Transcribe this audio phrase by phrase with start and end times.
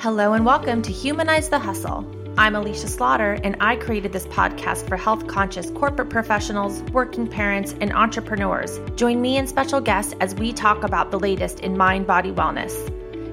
[0.00, 2.06] Hello and welcome to Humanize the Hustle.
[2.38, 7.74] I'm Alisha Slaughter, and I created this podcast for health conscious corporate professionals, working parents,
[7.80, 8.78] and entrepreneurs.
[8.94, 12.76] Join me and special guests as we talk about the latest in mind body wellness.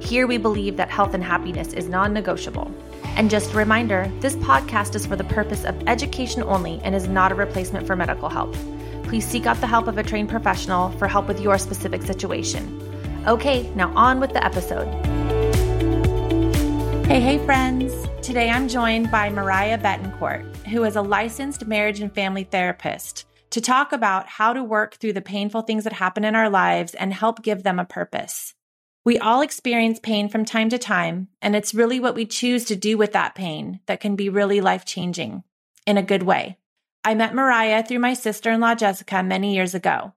[0.04, 2.73] Here we believe that health and happiness is non negotiable.
[3.16, 7.07] And just a reminder this podcast is for the purpose of education only and is
[7.07, 8.55] not a replacement for medical help.
[9.04, 12.82] Please seek out the help of a trained professional for help with your specific situation.
[13.27, 15.05] Okay, now on with the episode.
[17.08, 17.94] Hey, hey, friends.
[18.23, 23.62] Today I'm joined by Mariah Betancourt, who is a licensed marriage and family therapist, to
[23.62, 27.13] talk about how to work through the painful things that happen in our lives and
[27.13, 28.55] help give them a purpose.
[29.05, 32.76] We all experience pain from time to time, and it's really what we choose to
[32.76, 35.44] do with that pain that can be really life changing
[35.85, 36.58] in a good way.
[37.04, 40.13] I met Mariah through my sister in law, Jessica, many years ago.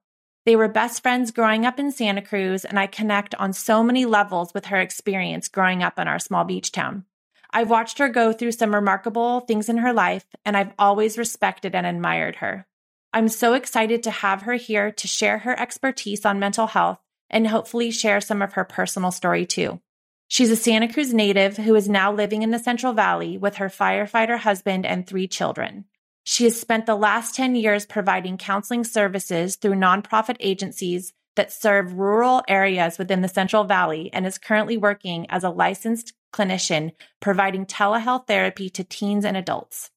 [0.49, 4.05] They were best friends growing up in Santa Cruz, and I connect on so many
[4.05, 7.05] levels with her experience growing up in our small beach town.
[7.51, 11.75] I've watched her go through some remarkable things in her life, and I've always respected
[11.75, 12.65] and admired her.
[13.13, 17.47] I'm so excited to have her here to share her expertise on mental health and
[17.47, 19.79] hopefully share some of her personal story too.
[20.27, 23.69] She's a Santa Cruz native who is now living in the Central Valley with her
[23.69, 25.85] firefighter husband and three children.
[26.31, 31.97] She has spent the last 10 years providing counseling services through nonprofit agencies that serve
[31.97, 37.65] rural areas within the Central Valley and is currently working as a licensed clinician providing
[37.65, 39.89] telehealth therapy to teens and adults.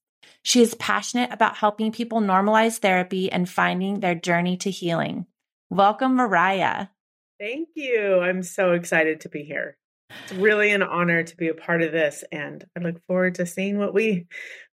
[0.42, 5.26] She is passionate about helping people normalize therapy and finding their journey to healing.
[5.68, 6.86] Welcome, Mariah.
[7.38, 8.20] Thank you.
[8.20, 9.76] I'm so excited to be here.
[10.24, 13.44] It's really an honor to be a part of this, and I look forward to
[13.44, 14.28] seeing what we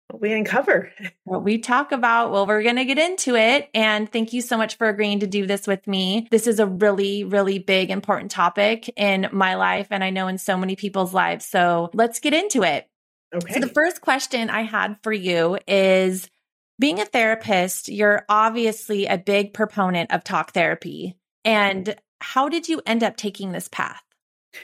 [0.08, 0.92] what we uncover.
[1.24, 2.30] What we talk about.
[2.30, 3.69] Well, we're going to get into it.
[3.74, 6.28] And thank you so much for agreeing to do this with me.
[6.30, 9.88] This is a really, really big, important topic in my life.
[9.91, 11.47] And I know in so many people's lives.
[11.47, 12.88] So let's get into it.
[13.34, 13.55] Okay.
[13.55, 16.30] So the first question I had for you is
[16.78, 21.16] being a therapist, you're obviously a big proponent of talk therapy.
[21.44, 24.03] And how did you end up taking this path?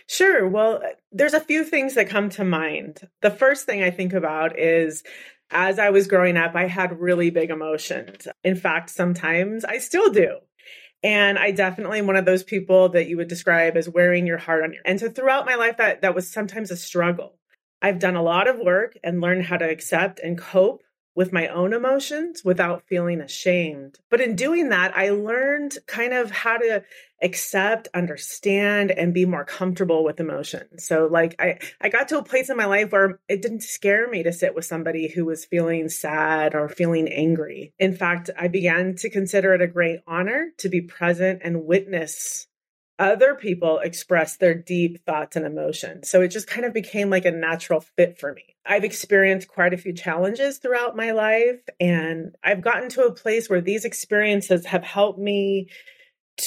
[0.07, 0.47] Sure.
[0.49, 3.09] Well, uh, there's a few things that come to mind.
[3.23, 5.03] The first thing I think about is
[5.51, 8.29] as I was growing up, I had really big emotions.
[8.45, 10.39] In fact, sometimes I still do.
[11.03, 14.39] And I definitely am one of those people that you would describe as wearing your
[14.39, 14.83] heart on your.
[14.85, 17.39] And so throughout my life, that that was sometimes a struggle.
[17.83, 20.83] I've done a lot of work and learned how to accept and cope
[21.17, 23.99] with my own emotions without feeling ashamed.
[24.11, 26.85] But in doing that, I learned kind of how to
[27.23, 30.85] accept, understand, and be more comfortable with emotions.
[30.85, 34.09] So like I, I got to a place in my life where it didn't scare
[34.09, 37.73] me to sit with somebody who was feeling sad or feeling angry.
[37.79, 42.47] In fact, I began to consider it a great honor to be present and witness
[43.01, 46.11] other people express their deep thoughts and emotions.
[46.11, 48.45] So it just kind of became like a natural fit for me.
[48.67, 53.49] I've experienced quite a few challenges throughout my life, and I've gotten to a place
[53.49, 55.71] where these experiences have helped me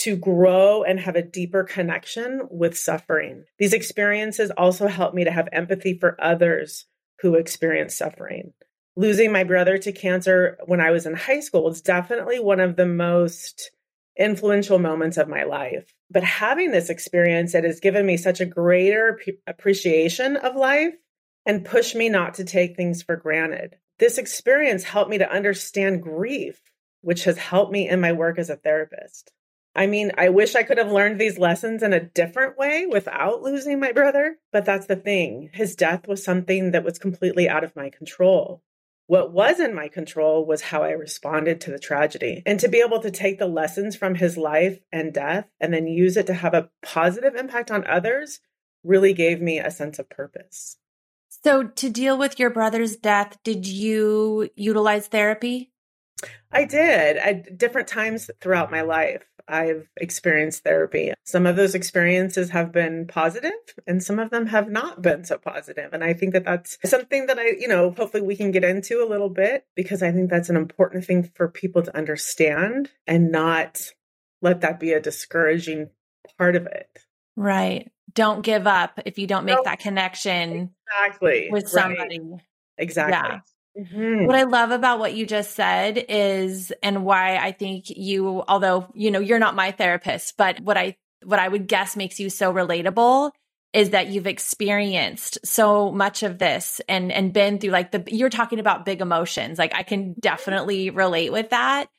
[0.02, 3.46] to grow and have a deeper connection with suffering.
[3.60, 6.86] These experiences also help me to have empathy for others
[7.22, 8.54] who experience suffering.
[8.96, 12.76] Losing my brother to cancer when I was in high school was definitely one of
[12.76, 13.72] the most
[14.18, 15.94] influential moments of my life.
[16.12, 20.94] But having this experience, it has given me such a greater p- appreciation of life
[21.46, 23.78] and pushed me not to take things for granted.
[24.00, 26.62] This experience helped me to understand grief,
[27.02, 29.32] which has helped me in my work as a therapist.
[29.76, 33.42] I mean, I wish I could have learned these lessons in a different way without
[33.42, 35.50] losing my brother, but that's the thing.
[35.54, 38.62] His death was something that was completely out of my control.
[39.08, 42.42] What was in my control was how I responded to the tragedy.
[42.46, 45.88] And to be able to take the lessons from his life and death and then
[45.88, 48.40] use it to have a positive impact on others
[48.84, 50.78] really gave me a sense of purpose.
[51.44, 55.73] So, to deal with your brother's death, did you utilize therapy?
[56.52, 59.24] I did at different times throughout my life.
[59.48, 61.14] I've experienced therapy.
[61.26, 63.52] Some of those experiences have been positive
[63.86, 65.92] and some of them have not been so positive.
[65.94, 69.04] And I think that that's something that I, you know, hopefully we can get into
[69.04, 73.32] a little bit because I think that's an important thing for people to understand and
[73.32, 73.82] not
[74.42, 75.90] let that be a discouraging
[76.38, 76.90] part of it.
[77.36, 77.92] Right.
[78.14, 82.20] Don't give up if you don't make that connection exactly with somebody.
[82.20, 82.42] Right.
[82.78, 83.14] Exactly.
[83.14, 83.40] Yeah.
[83.78, 84.28] Mm-hmm.
[84.28, 88.88] What I love about what you just said is, and why I think you, although,
[88.94, 92.30] you know, you're not my therapist, but what I, what I would guess makes you
[92.30, 93.32] so relatable
[93.74, 98.30] is that you've experienced so much of this and, and been through like the, you're
[98.30, 99.58] talking about big emotions.
[99.58, 100.20] Like I can mm-hmm.
[100.20, 101.90] definitely relate with that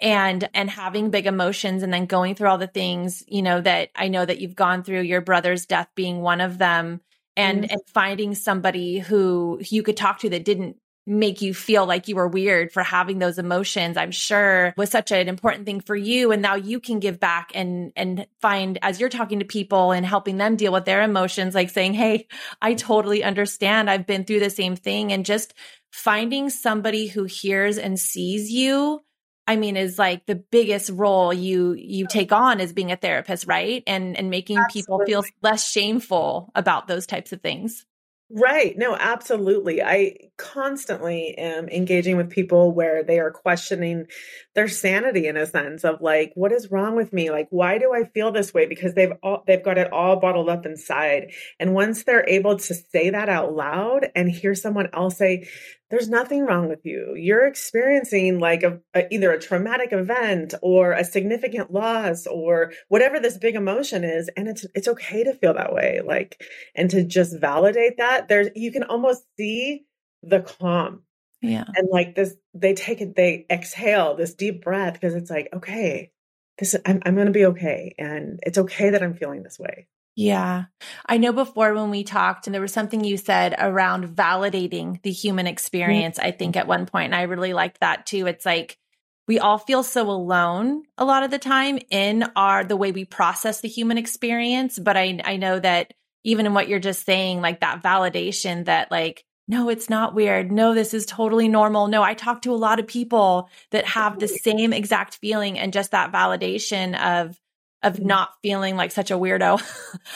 [0.00, 3.90] and and having big emotions and then going through all the things you know that
[3.94, 7.00] i know that you've gone through your brother's death being one of them
[7.36, 7.72] and mm-hmm.
[7.72, 12.16] and finding somebody who you could talk to that didn't make you feel like you
[12.16, 16.32] were weird for having those emotions i'm sure was such an important thing for you
[16.32, 20.06] and now you can give back and and find as you're talking to people and
[20.06, 22.26] helping them deal with their emotions like saying hey
[22.62, 25.52] i totally understand i've been through the same thing and just
[25.92, 29.00] finding somebody who hears and sees you
[29.46, 33.46] I mean, is like the biggest role you you take on as being a therapist,
[33.46, 33.82] right?
[33.86, 34.80] And and making Absolutely.
[34.80, 37.84] people feel less shameful about those types of things.
[38.30, 38.76] Right.
[38.76, 39.82] No, absolutely.
[39.82, 44.06] I constantly am engaging with people where they are questioning
[44.54, 47.30] their sanity in a sense of like, what is wrong with me?
[47.30, 48.66] Like, why do I feel this way?
[48.66, 51.32] Because they've all, they've got it all bottled up inside.
[51.58, 55.48] And once they're able to say that out loud and hear someone else say,
[55.90, 57.14] there's nothing wrong with you.
[57.14, 63.20] You're experiencing like a, a, either a traumatic event or a significant loss or whatever
[63.20, 66.00] this big emotion is, and it's it's okay to feel that way.
[66.04, 66.42] Like,
[66.74, 69.84] and to just validate that, there's you can almost see
[70.28, 71.02] the calm.
[71.40, 71.64] Yeah.
[71.74, 76.10] And like this, they take it, they exhale this deep breath because it's like, okay,
[76.58, 79.88] this I'm I'm gonna be okay, and it's okay that I'm feeling this way.
[80.16, 80.64] Yeah.
[81.06, 85.10] I know before when we talked, and there was something you said around validating the
[85.10, 86.28] human experience, mm-hmm.
[86.28, 88.26] I think at one point, and I really liked that too.
[88.26, 88.78] It's like
[89.26, 93.04] we all feel so alone a lot of the time in our the way we
[93.04, 94.78] process the human experience.
[94.78, 95.92] But I I know that
[96.22, 100.50] even in what you're just saying, like that validation that like, no, it's not weird.
[100.50, 101.88] No, this is totally normal.
[101.88, 105.72] No, I talk to a lot of people that have the same exact feeling and
[105.72, 107.38] just that validation of
[107.82, 108.06] of mm-hmm.
[108.06, 109.62] not feeling like such a weirdo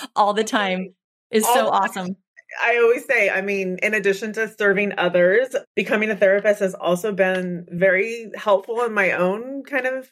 [0.17, 0.95] all the time
[1.31, 2.17] is all so awesome.
[2.65, 7.13] I always say, I mean, in addition to serving others, becoming a therapist has also
[7.13, 10.11] been very helpful in my own kind of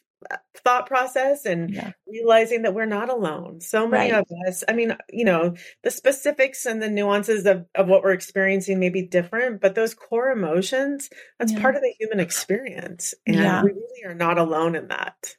[0.57, 1.93] thought process and yeah.
[2.07, 3.61] realizing that we're not alone.
[3.61, 4.21] So many right.
[4.21, 8.13] of us, I mean, you know, the specifics and the nuances of, of what we're
[8.13, 11.61] experiencing may be different, but those core emotions, that's yeah.
[11.61, 13.15] part of the human experience.
[13.27, 13.63] And yeah.
[13.63, 15.37] we really are not alone in that.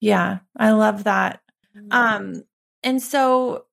[0.00, 1.40] Yeah, I love that.
[1.90, 2.42] Um,
[2.82, 3.65] and so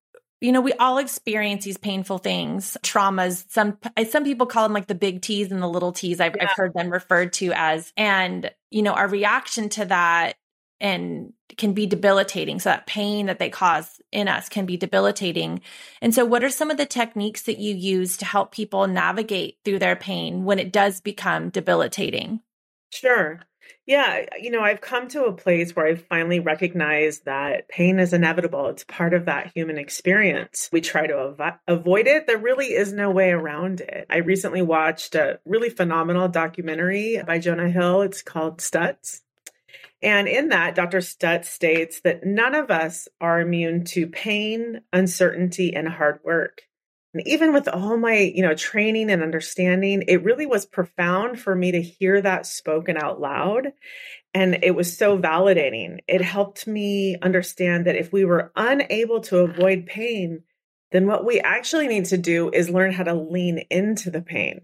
[0.43, 3.45] you know, we all experience these painful things, traumas.
[3.49, 3.77] Some
[4.09, 6.19] some people call them like the big T's and the little T's.
[6.19, 6.43] I've, yeah.
[6.43, 10.35] I've heard them referred to as, and you know, our reaction to that
[10.81, 12.59] and can be debilitating.
[12.59, 15.61] So that pain that they cause in us can be debilitating.
[16.01, 19.59] And so, what are some of the techniques that you use to help people navigate
[19.63, 22.41] through their pain when it does become debilitating?
[22.91, 23.39] Sure.
[23.85, 28.13] Yeah, you know, I've come to a place where I've finally recognized that pain is
[28.13, 28.67] inevitable.
[28.67, 30.69] It's part of that human experience.
[30.71, 32.25] We try to av- avoid it.
[32.25, 34.05] There really is no way around it.
[34.09, 38.03] I recently watched a really phenomenal documentary by Jonah Hill.
[38.03, 39.19] It's called Stutz.
[40.01, 40.99] And in that, Dr.
[40.99, 46.61] Stutz states that none of us are immune to pain, uncertainty, and hard work.
[47.13, 51.55] And even with all my, you know, training and understanding, it really was profound for
[51.55, 53.67] me to hear that spoken out loud.
[54.33, 55.99] And it was so validating.
[56.07, 60.43] It helped me understand that if we were unable to avoid pain,
[60.91, 64.61] then what we actually need to do is learn how to lean into the pain,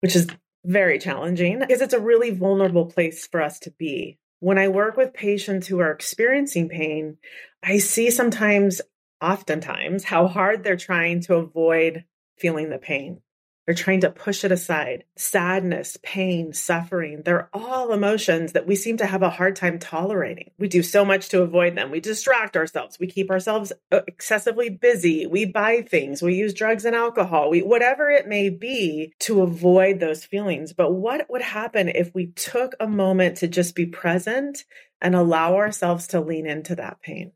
[0.00, 0.28] which is
[0.64, 4.18] very challenging because it's a really vulnerable place for us to be.
[4.40, 7.16] When I work with patients who are experiencing pain,
[7.62, 8.80] I see sometimes
[9.24, 12.04] oftentimes how hard they're trying to avoid
[12.36, 13.20] feeling the pain.
[13.66, 15.04] They're trying to push it aside.
[15.16, 20.50] Sadness, pain, suffering, they're all emotions that we seem to have a hard time tolerating.
[20.58, 21.90] We do so much to avoid them.
[21.90, 22.98] We distract ourselves.
[22.98, 25.26] We keep ourselves uh, excessively busy.
[25.26, 26.20] We buy things.
[26.20, 27.48] We use drugs and alcohol.
[27.48, 30.74] We, whatever it may be to avoid those feelings.
[30.74, 34.64] But what would happen if we took a moment to just be present
[35.00, 37.32] and allow ourselves to lean into that pain?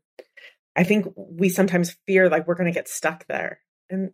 [0.79, 3.59] I think we sometimes fear like we're going to get stuck there.
[3.89, 4.11] And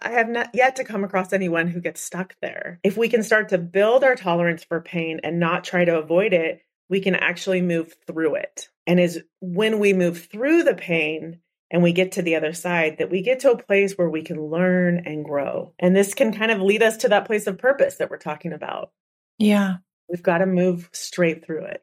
[0.00, 2.80] I have not yet to come across anyone who gets stuck there.
[2.82, 6.32] If we can start to build our tolerance for pain and not try to avoid
[6.32, 8.70] it, we can actually move through it.
[8.86, 12.96] And is when we move through the pain and we get to the other side
[12.96, 15.74] that we get to a place where we can learn and grow.
[15.78, 18.54] And this can kind of lead us to that place of purpose that we're talking
[18.54, 18.90] about.
[19.36, 19.76] Yeah.
[20.08, 21.82] We've got to move straight through it.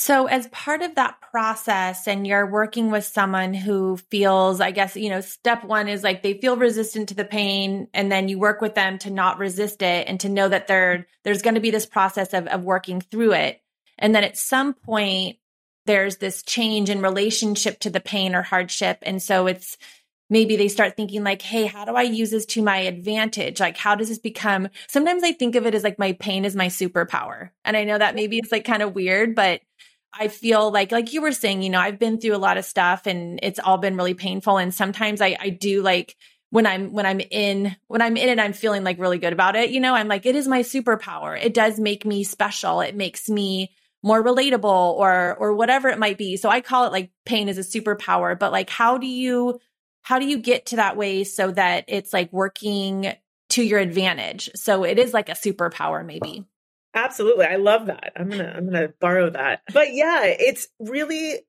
[0.00, 4.94] So, as part of that process, and you're working with someone who feels, I guess,
[4.94, 8.38] you know, step one is like they feel resistant to the pain, and then you
[8.38, 11.60] work with them to not resist it and to know that there there's going to
[11.60, 13.60] be this process of, of working through it.
[13.98, 15.38] And then at some point,
[15.84, 18.98] there's this change in relationship to the pain or hardship.
[19.02, 19.78] And so it's
[20.30, 23.58] maybe they start thinking like, hey, how do I use this to my advantage?
[23.58, 24.68] Like, how does this become?
[24.86, 27.50] Sometimes I think of it as like my pain is my superpower.
[27.64, 29.60] And I know that maybe it's like kind of weird, but
[30.12, 32.64] I feel like, like you were saying, you know, I've been through a lot of
[32.64, 34.58] stuff and it's all been really painful.
[34.58, 36.16] And sometimes I, I do like
[36.50, 39.56] when I'm when I'm in when I'm in it I'm feeling like really good about
[39.56, 41.38] it you know I'm like it is my superpower.
[41.40, 42.80] It does make me special.
[42.80, 43.70] It makes me
[44.02, 46.36] more relatable or or whatever it might be.
[46.36, 49.60] So I call it like pain is a superpower but like how do you
[50.02, 53.12] how do you get to that way so that it's like working
[53.50, 54.48] to your advantage?
[54.54, 56.46] So it is like a superpower maybe
[57.04, 57.46] Absolutely.
[57.46, 58.12] I love that.
[58.16, 59.62] I'm going to I'm going to borrow that.
[59.72, 61.40] But yeah, it's really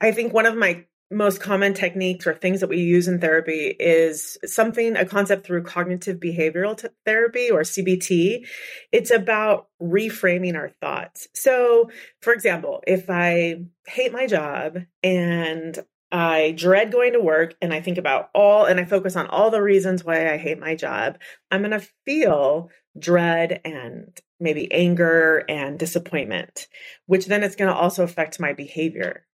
[0.00, 3.76] I think one of my most common techniques or things that we use in therapy
[3.78, 8.46] is something a concept through cognitive behavioral t- therapy or CBT.
[8.92, 11.26] It's about reframing our thoughts.
[11.34, 11.90] So,
[12.22, 15.78] for example, if I hate my job and
[16.12, 19.50] I dread going to work and I think about all and I focus on all
[19.50, 21.18] the reasons why I hate my job,
[21.50, 26.66] I'm going to feel dread and maybe anger and disappointment,
[27.06, 29.26] which then it's going to also affect my behavior.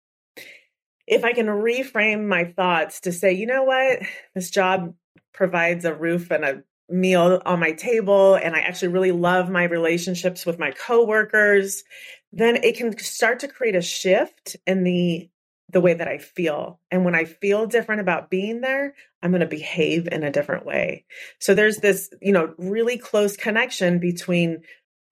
[1.07, 3.99] If I can reframe my thoughts to say, you know what,
[4.33, 4.95] this job
[5.33, 9.63] provides a roof and a meal on my table, and I actually really love my
[9.63, 11.83] relationships with my coworkers,
[12.31, 15.29] then it can start to create a shift in the
[15.71, 16.79] the way that I feel.
[16.91, 18.93] And when I feel different about being there,
[19.23, 21.05] I'm going to behave in a different way.
[21.39, 24.61] So there's this, you know, really close connection between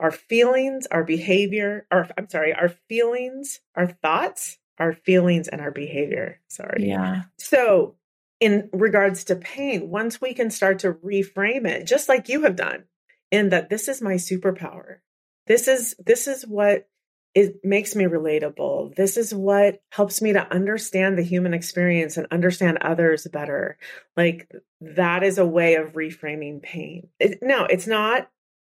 [0.04, 5.72] our feelings, our behavior, our, I'm sorry, our feelings, our thoughts, our feelings, and our
[5.72, 6.42] behavior.
[6.50, 6.90] Sorry.
[6.90, 7.24] Yeah.
[7.40, 7.96] So,
[8.42, 12.58] in regards to pain, once we can start to reframe it, just like you have
[12.58, 12.84] done,
[13.32, 14.98] in that this is my superpower.
[15.48, 16.90] This is this is what
[17.34, 18.96] it makes me relatable.
[18.96, 23.78] This is what helps me to understand the human experience and understand others better.
[24.18, 27.08] Like that is a way of reframing pain.
[27.20, 28.30] It, no, it's not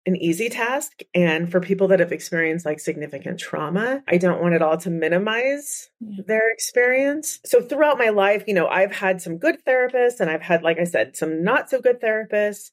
[0.06, 1.02] an easy task.
[1.14, 4.90] And for people that have experienced like significant trauma, I don't want it all to
[4.90, 7.38] minimize their experience.
[7.44, 10.78] So throughout my life, you know, I've had some good therapists and I've had, like
[10.78, 12.70] I said, some not so good therapists.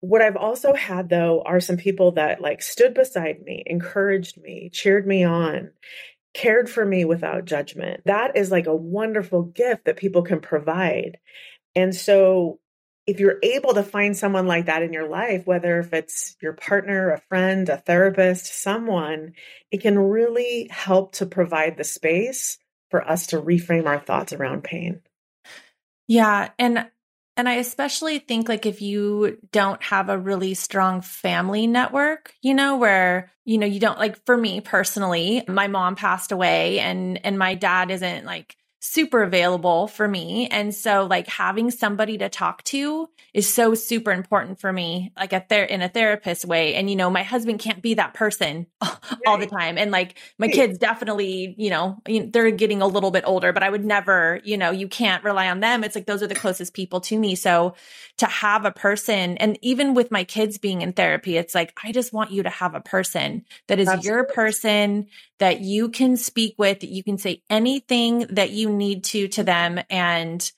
[0.00, 4.70] What I've also had though are some people that like stood beside me, encouraged me,
[4.72, 5.70] cheered me on,
[6.32, 8.00] cared for me without judgment.
[8.06, 11.18] That is like a wonderful gift that people can provide.
[11.76, 12.58] And so
[13.06, 16.52] if you're able to find someone like that in your life, whether if it's your
[16.52, 19.32] partner, a friend, a therapist, someone,
[19.70, 22.58] it can really help to provide the space
[22.90, 25.00] for us to reframe our thoughts around pain.
[26.08, 26.88] Yeah, and
[27.36, 32.52] and I especially think like if you don't have a really strong family network, you
[32.52, 37.24] know, where you know you don't like for me personally, my mom passed away and
[37.24, 40.48] and my dad isn't like super available for me.
[40.48, 45.34] And so like having somebody to talk to is so super important for me, like
[45.34, 46.74] a ther- in a therapist way.
[46.74, 48.66] And, you know, my husband can't be that person
[49.26, 49.76] all the time.
[49.76, 53.68] And like my kids definitely, you know, they're getting a little bit older, but I
[53.68, 55.84] would never, you know, you can't rely on them.
[55.84, 57.34] It's like those are the closest people to me.
[57.34, 57.74] So
[58.16, 61.92] to have a person and even with my kids being in therapy, it's like, I
[61.92, 64.08] just want you to have a person that is Absolutely.
[64.08, 65.06] your person
[65.38, 69.42] that you can speak with, that you can say anything that you need to to
[69.42, 70.50] them and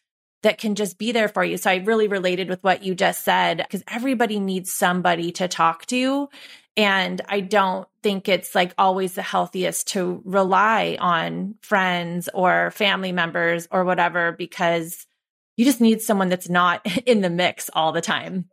[0.42, 1.57] that can just be there for you.
[1.57, 5.87] So I really related with what you just said because everybody needs somebody to talk
[5.87, 6.28] to.
[6.76, 13.12] And I don't think it's like always the healthiest to rely on friends or family
[13.12, 15.07] members or whatever because
[15.57, 18.47] you just need someone that's not in the mix all the time.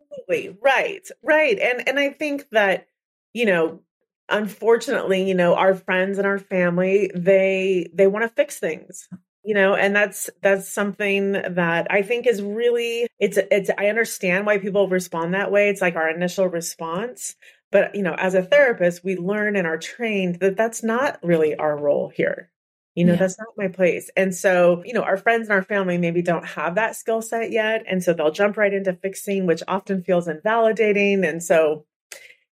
[0.62, 1.08] Right.
[1.24, 1.58] Right.
[1.58, 2.88] And and I think that,
[3.34, 3.80] you know,
[4.28, 9.08] unfortunately, you know, our friends and our family, they they want to fix things.
[9.44, 14.46] You know, and that's that's something that I think is really it's it's I understand
[14.46, 15.70] why people respond that way.
[15.70, 17.36] It's like our initial response,
[17.72, 21.56] but you know, as a therapist, we learn and are trained that that's not really
[21.56, 22.52] our role here.
[22.96, 23.20] You know, yeah.
[23.20, 24.10] that's not my place.
[24.18, 27.50] And so, you know, our friends and our family maybe don't have that skill set
[27.52, 27.84] yet.
[27.88, 31.24] And so they'll jump right into fixing, which often feels invalidating.
[31.24, 31.86] And so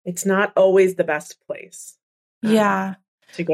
[0.04, 1.96] it's not always the best place.
[2.44, 2.94] Um, yeah.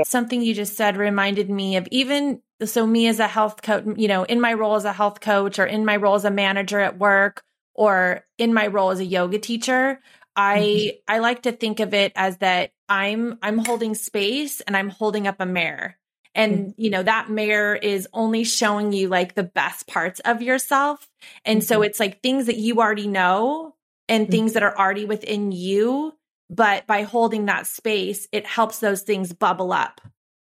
[0.06, 4.08] Something you just said reminded me of even so me as a health coach, you
[4.08, 6.80] know, in my role as a health coach or in my role as a manager
[6.80, 7.42] at work
[7.74, 10.00] or in my role as a yoga teacher,
[10.36, 10.96] I mm-hmm.
[11.08, 15.26] I like to think of it as that I'm I'm holding space and I'm holding
[15.26, 15.96] up a mirror.
[16.34, 16.70] And mm-hmm.
[16.80, 21.08] you know that mirror is only showing you like the best parts of yourself.
[21.44, 21.66] And mm-hmm.
[21.66, 23.74] so it's like things that you already know
[24.08, 24.32] and mm-hmm.
[24.32, 26.14] things that are already within you
[26.52, 30.02] but by holding that space, it helps those things bubble up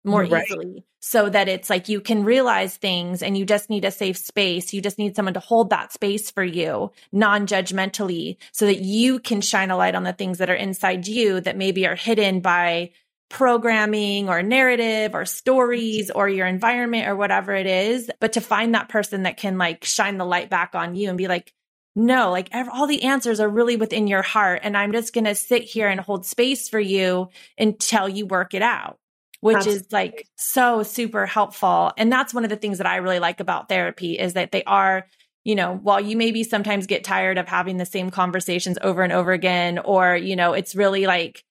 [0.04, 0.44] more right.
[0.44, 4.18] easily so that it's like you can realize things and you just need a safe
[4.18, 4.74] space.
[4.74, 9.18] You just need someone to hold that space for you non judgmentally so that you
[9.18, 12.40] can shine a light on the things that are inside you that maybe are hidden
[12.40, 12.90] by
[13.30, 18.10] programming or narrative or stories or your environment or whatever it is.
[18.20, 21.16] But to find that person that can like shine the light back on you and
[21.16, 21.52] be like,
[21.96, 24.60] no, like all the answers are really within your heart.
[24.64, 28.52] And I'm just going to sit here and hold space for you until you work
[28.52, 28.98] it out,
[29.40, 29.80] which Absolutely.
[29.80, 31.92] is like so super helpful.
[31.96, 34.64] And that's one of the things that I really like about therapy is that they
[34.64, 35.06] are,
[35.44, 39.12] you know, while you maybe sometimes get tired of having the same conversations over and
[39.12, 41.44] over again, or, you know, it's really like,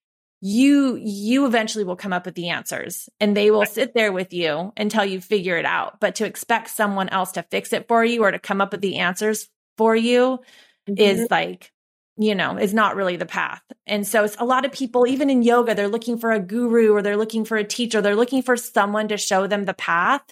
[0.45, 4.33] you you eventually will come up with the answers and they will sit there with
[4.33, 8.03] you until you figure it out but to expect someone else to fix it for
[8.03, 9.47] you or to come up with the answers
[9.77, 10.39] for you
[10.87, 10.93] mm-hmm.
[10.97, 11.71] is like
[12.17, 15.29] you know is not really the path and so it's a lot of people even
[15.29, 18.43] in yoga they're looking for a guru or they're looking for a teacher they're looking
[18.43, 20.23] for someone to show them the path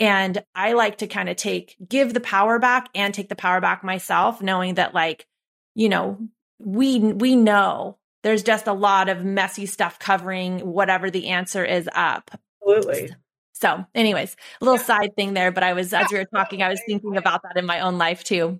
[0.00, 3.60] and i like to kind of take give the power back and take the power
[3.60, 5.26] back myself knowing that like
[5.74, 6.18] you know
[6.58, 11.88] we we know there's just a lot of messy stuff covering whatever the answer is
[11.94, 12.28] up.
[12.60, 13.14] Absolutely.
[13.52, 14.84] So, anyways, a little yeah.
[14.84, 17.56] side thing there, but I was, as we were talking, I was thinking about that
[17.56, 18.58] in my own life too.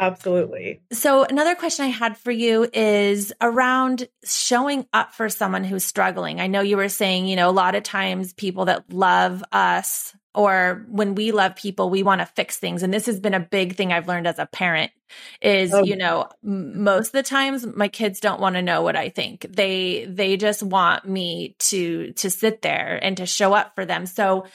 [0.00, 0.80] Absolutely.
[0.92, 6.40] So, another question I had for you is around showing up for someone who's struggling.
[6.40, 10.14] I know you were saying, you know, a lot of times people that love us
[10.34, 13.40] or when we love people we want to fix things and this has been a
[13.40, 14.92] big thing i've learned as a parent
[15.42, 15.82] is oh.
[15.82, 19.44] you know most of the times my kids don't want to know what i think
[19.50, 24.06] they they just want me to to sit there and to show up for them
[24.06, 24.46] so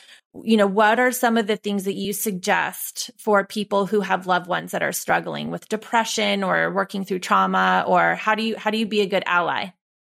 [0.43, 4.27] you know what are some of the things that you suggest for people who have
[4.27, 8.55] loved ones that are struggling with depression or working through trauma or how do you
[8.57, 9.67] how do you be a good ally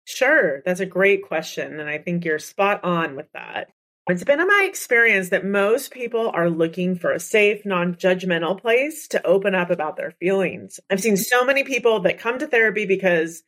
[0.09, 1.79] Sure, that's a great question.
[1.79, 3.69] And I think you're spot on with that.
[4.07, 8.59] It's been in my experience that most people are looking for a safe, non judgmental
[8.59, 10.79] place to open up about their feelings.
[10.89, 13.43] I've seen so many people that come to therapy because,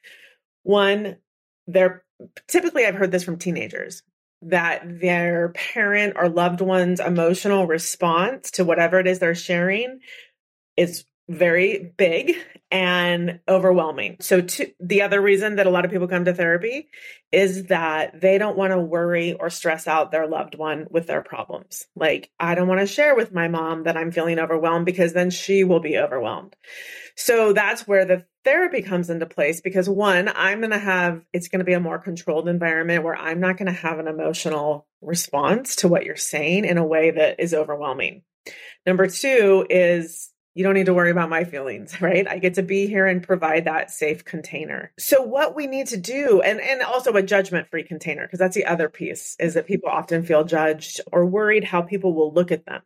[0.62, 1.18] one,
[1.66, 2.04] they're
[2.48, 4.04] typically, I've heard this from teenagers,
[4.44, 10.00] that their parent or loved one's emotional response to whatever it is they're sharing
[10.76, 12.36] is very big
[12.72, 14.18] and overwhelming.
[14.22, 16.88] So, to, the other reason that a lot of people come to therapy
[17.32, 21.22] is that they don't want to worry or stress out their loved one with their
[21.22, 21.86] problems.
[21.96, 25.30] Like, I don't want to share with my mom that I'm feeling overwhelmed because then
[25.30, 26.56] she will be overwhelmed.
[27.16, 31.50] So, that's where the therapy comes into place because one, I'm going to have, it's
[31.50, 34.88] going to be a more controlled environment where I'm not going to have an emotional
[35.02, 38.24] response to what you're saying in a way that is overwhelming.
[38.86, 42.28] Number two is you don't need to worry about my feelings, right?
[42.28, 44.92] I get to be here and provide that safe container.
[45.00, 48.66] So what we need to do and and also a judgment-free container because that's the
[48.66, 52.66] other piece is that people often feel judged or worried how people will look at
[52.66, 52.82] them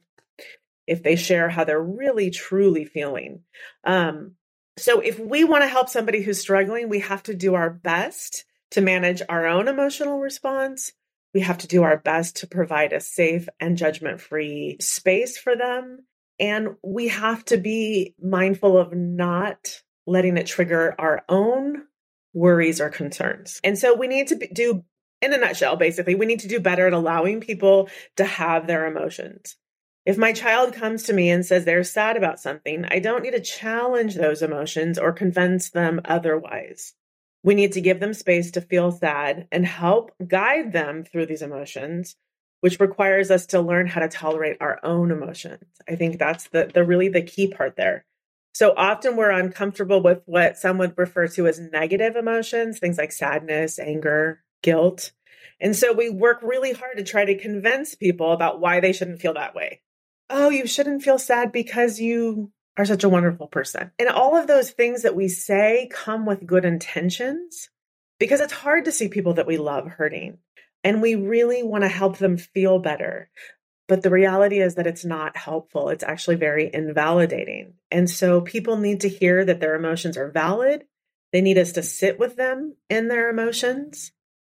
[0.88, 3.42] if they share how they're really truly feeling.
[3.84, 4.36] Um,
[4.78, 8.46] so if we want to help somebody who's struggling, we have to do our best
[8.72, 10.92] to manage our own emotional response.
[11.34, 15.56] We have to do our best to provide a safe and judgment free space for
[15.56, 16.06] them
[16.40, 21.84] and we have to be mindful of not letting it trigger our own
[22.34, 23.60] worries or concerns.
[23.64, 24.84] And so we need to do,
[25.22, 28.86] in a nutshell, basically, we need to do better at allowing people to have their
[28.86, 29.56] emotions.
[30.06, 33.32] If my child comes to me and says they're sad about something, I don't need
[33.32, 36.94] to challenge those emotions or convince them otherwise.
[37.44, 41.42] We need to give them space to feel sad and help guide them through these
[41.42, 42.16] emotions
[42.62, 45.64] which requires us to learn how to tolerate our own emotions.
[45.88, 48.06] I think that's the, the really the key part there.
[48.54, 53.12] So often we're uncomfortable with what some would refer to as negative emotions, things like
[53.12, 55.12] sadness, anger, guilt.
[55.60, 59.22] And so we work really hard to try to convince people about why they shouldn't
[59.22, 59.82] feel that way.
[60.30, 63.92] Oh, you shouldn't feel sad because you are such a wonderful person.
[64.00, 67.70] And all of those things that we say come with good intentions
[68.20, 70.38] because it's hard to see people that we love hurting
[70.86, 73.30] and we really want to help them feel better.
[73.88, 75.90] But the reality is that it's not helpful.
[75.90, 77.74] It's actually very invalidating.
[77.92, 80.86] And so people need to hear that their emotions are valid.
[81.34, 84.12] They need us to sit with them in their emotions.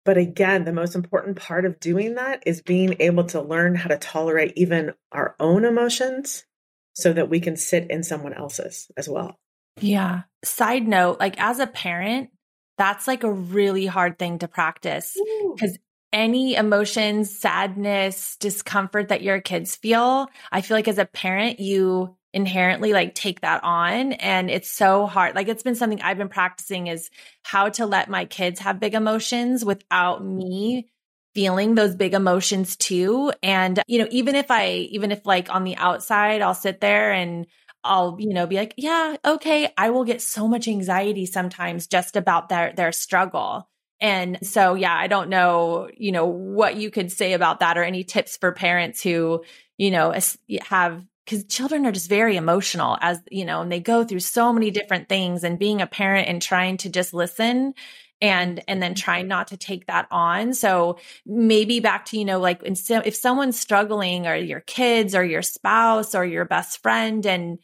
[0.05, 3.89] But again, the most important part of doing that is being able to learn how
[3.89, 6.45] to tolerate even our own emotions
[6.93, 9.39] so that we can sit in someone else's as well.
[9.81, 10.23] Yeah.
[10.45, 12.31] Side note, like as a parent,
[12.77, 15.17] that's like a really hard thing to practice
[15.55, 15.79] because
[16.13, 22.17] any emotions, sadness, discomfort that your kids feel, I feel like as a parent, you
[22.33, 25.35] inherently like take that on and it's so hard.
[25.35, 27.11] Like it's been something I've been practicing is
[27.43, 30.89] how to let my kids have big emotions without me
[31.35, 33.33] feeling those big emotions too.
[33.43, 37.13] And, you know, even if I, even if like on the outside, I'll sit there
[37.13, 37.47] and
[37.85, 42.17] I'll, you know, be like, yeah, okay, I will get so much anxiety sometimes just
[42.17, 43.69] about their, their struggle.
[44.01, 47.83] And so, yeah, I don't know, you know, what you could say about that or
[47.83, 49.43] any tips for parents who,
[49.77, 50.15] you know,
[50.63, 54.51] have because children are just very emotional as you know and they go through so
[54.51, 57.75] many different things and being a parent and trying to just listen
[58.21, 60.55] and and then try not to take that on.
[60.55, 65.43] So maybe back to you know like if someone's struggling or your kids or your
[65.43, 67.59] spouse or your best friend and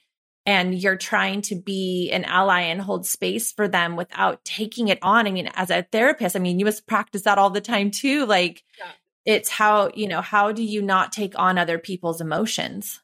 [0.47, 4.99] and you're trying to be an ally and hold space for them without taking it
[5.03, 7.91] on i mean as a therapist i mean you must practice that all the time
[7.91, 8.91] too like yeah.
[9.25, 13.01] it's how you know how do you not take on other people's emotions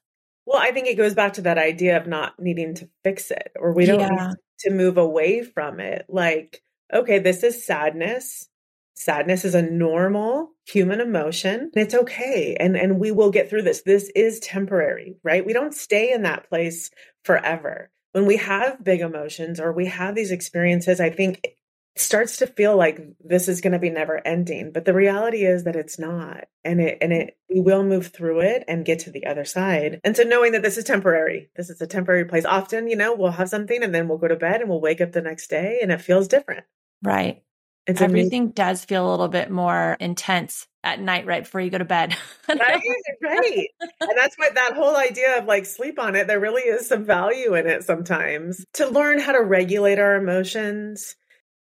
[0.46, 3.53] well i think it goes back to that idea of not needing to fix it
[3.57, 4.33] or we don't yeah.
[4.59, 8.48] to move away from it like okay, this is sadness.
[8.94, 11.71] Sadness is a normal human emotion.
[11.75, 12.57] It's okay.
[12.59, 13.83] And, and we will get through this.
[13.83, 15.45] This is temporary, right?
[15.45, 16.91] We don't stay in that place
[17.25, 17.91] forever.
[18.13, 21.57] When we have big emotions or we have these experiences, I think it
[21.97, 24.73] starts to feel like this is going to be never ending.
[24.73, 26.45] But the reality is that it's not.
[26.65, 30.01] And it, and it, we will move through it and get to the other side.
[30.05, 32.45] And so knowing that this is temporary, this is a temporary place.
[32.45, 35.01] Often, you know, we'll have something and then we'll go to bed and we'll wake
[35.01, 36.65] up the next day and it feels different.
[37.03, 37.43] Right.
[37.90, 38.50] It's Everything amazing.
[38.53, 42.16] does feel a little bit more intense at night right before you go to bed.
[42.48, 42.81] right,
[43.22, 43.68] right.
[44.00, 47.05] And that's what that whole idea of like sleep on it, there really is some
[47.05, 48.64] value in it sometimes.
[48.74, 51.16] To learn how to regulate our emotions.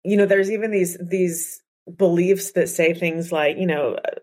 [0.04, 1.62] You know, there's even these these
[1.96, 4.20] beliefs that say things like, you know, uh,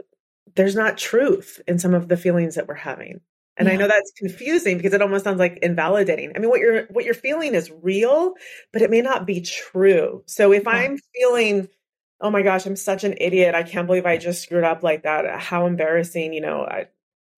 [0.56, 3.20] there's not truth in some of the feelings that we're having.
[3.56, 3.74] And yeah.
[3.74, 6.32] I know that's confusing because it almost sounds like invalidating.
[6.34, 8.34] I mean, what you're what you're feeling is real,
[8.72, 10.22] but it may not be true.
[10.26, 10.70] So if yeah.
[10.70, 11.68] I'm feeling,
[12.20, 13.54] oh my gosh, I'm such an idiot.
[13.54, 15.40] I can't believe I just screwed up like that.
[15.40, 16.86] How embarrassing, you know, I,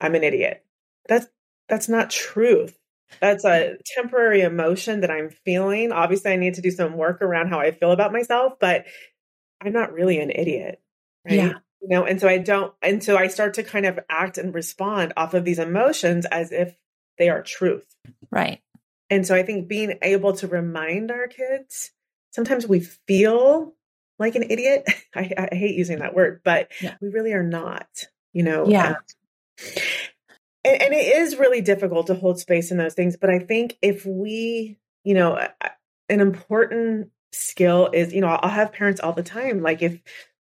[0.00, 0.64] I'm an idiot.
[1.08, 1.26] That's
[1.68, 2.78] that's not truth.
[3.20, 3.76] That's a mm.
[3.84, 5.92] temporary emotion that I'm feeling.
[5.92, 8.86] Obviously, I need to do some work around how I feel about myself, but
[9.60, 10.80] I'm not really an idiot.
[11.24, 11.34] Right?
[11.34, 11.52] Yeah
[11.86, 14.54] you know and so i don't and so i start to kind of act and
[14.54, 16.74] respond off of these emotions as if
[17.18, 17.86] they are truth
[18.30, 18.60] right
[19.10, 21.92] and so i think being able to remind our kids
[22.30, 23.74] sometimes we feel
[24.18, 26.94] like an idiot i, I hate using that word but yeah.
[27.00, 27.88] we really are not
[28.32, 28.96] you know yeah um,
[30.64, 33.76] and, and it is really difficult to hold space in those things but i think
[33.82, 35.36] if we you know
[36.08, 40.00] an important skill is you know i'll have parents all the time like if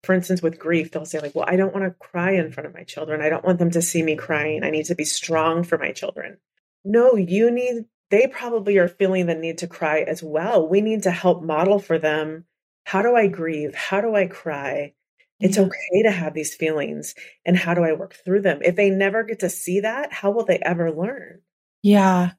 [0.08, 2.65] for instance, with grief, they'll say, like, well, I don't want to cry in front
[2.65, 3.21] of my children.
[3.21, 4.63] I don't want them to see me crying.
[4.63, 6.38] I need to be strong for my children.
[6.86, 10.65] No, you need, they probably are feeling the need to cry as well.
[10.65, 12.45] We need to help model for them
[12.88, 13.76] how do I grieve?
[13.76, 14.93] How do I cry?
[15.41, 17.15] It's okay to have these feelings.
[17.45, 18.60] And how do I work through them?
[18.62, 21.41] If they never get to see that, how will they ever learn?
[21.84, 22.32] Yeah.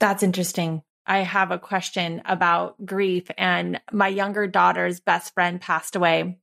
[0.00, 0.82] That's interesting.
[1.06, 6.40] I have a question about grief and my younger daughter's best friend passed away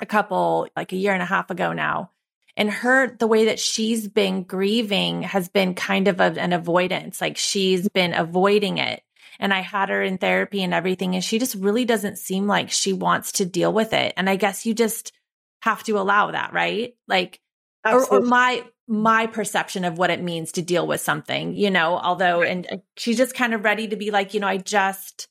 [0.00, 2.10] a couple, like a year and a half ago now.
[2.56, 7.20] And her, the way that she's been grieving has been kind of a, an avoidance.
[7.20, 7.92] Like she's mm.
[7.92, 9.04] been avoiding it.
[9.38, 11.14] And I had her in therapy and everything.
[11.14, 14.12] And she just really doesn't seem like she wants to deal with it.
[14.16, 15.12] And I guess you just
[15.62, 16.94] have to allow that, right?
[17.06, 17.40] Like,
[17.84, 21.96] or, or, my, my perception of what it means to deal with something, you know,
[21.96, 22.66] although, right.
[22.68, 25.28] and she's just kind of ready to be like, you know, I just,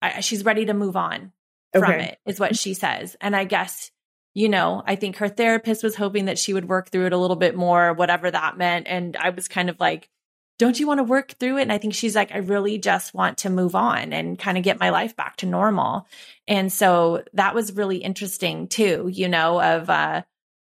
[0.00, 1.32] I, she's ready to move on
[1.74, 1.84] okay.
[1.86, 3.16] from it, is what she says.
[3.20, 3.92] And I guess
[4.34, 7.18] you know, I think her therapist was hoping that she would work through it a
[7.18, 8.86] little bit more, whatever that meant.
[8.88, 10.08] And I was kind of like,
[10.62, 11.62] don't you want to work through it?
[11.62, 14.62] And I think she's like, I really just want to move on and kind of
[14.62, 16.06] get my life back to normal.
[16.46, 20.22] And so that was really interesting too, you know, of, uh,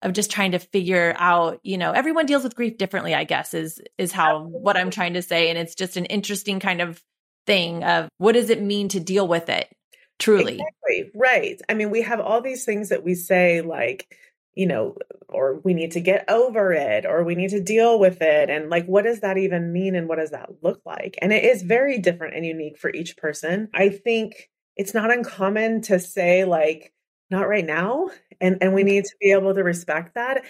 [0.03, 3.55] of just trying to figure out, you know, everyone deals with grief differently, I guess,
[3.55, 5.49] is, is how, what I'm trying to say.
[5.49, 7.03] And it's just an interesting kind of
[7.47, 9.75] thing of what does it mean to deal with it?
[10.19, 10.61] Truly.
[10.61, 11.11] Exactly.
[11.15, 11.63] Right.
[11.67, 14.15] I mean, we have all these things that we say, like,
[14.59, 14.97] you know,
[15.29, 18.51] or we need to get over it, or we need to deal with it.
[18.51, 19.95] And like, what does that even mean?
[19.95, 21.17] And what does that look like?
[21.23, 23.69] And it is very different and unique for each person.
[23.73, 26.93] I think it's not uncommon to say, like,
[27.31, 28.09] not right now.
[28.41, 28.89] And, and we mm-hmm.
[28.89, 30.43] need to be able to respect that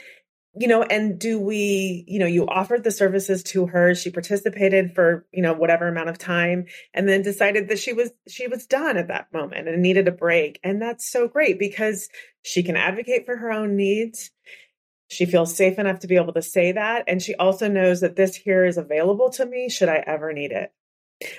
[0.56, 4.94] you know and do we you know you offered the services to her she participated
[4.94, 8.66] for you know whatever amount of time and then decided that she was she was
[8.66, 12.08] done at that moment and needed a break and that's so great because
[12.42, 14.30] she can advocate for her own needs
[15.08, 18.16] she feels safe enough to be able to say that and she also knows that
[18.16, 20.72] this here is available to me should i ever need it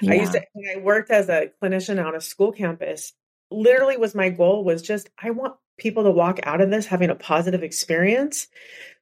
[0.02, 0.12] yeah.
[0.12, 3.14] i used to when i worked as a clinician on a school campus
[3.52, 7.10] literally was my goal was just i want people to walk out of this having
[7.10, 8.48] a positive experience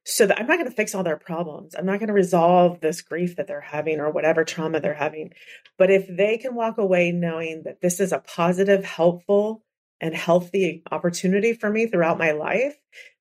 [0.08, 1.74] so that I'm not going to fix all their problems.
[1.74, 5.34] I'm not going to resolve this grief that they're having or whatever trauma they're having.
[5.76, 9.62] But if they can walk away knowing that this is a positive, helpful,
[10.00, 12.74] and healthy opportunity for me throughout my life,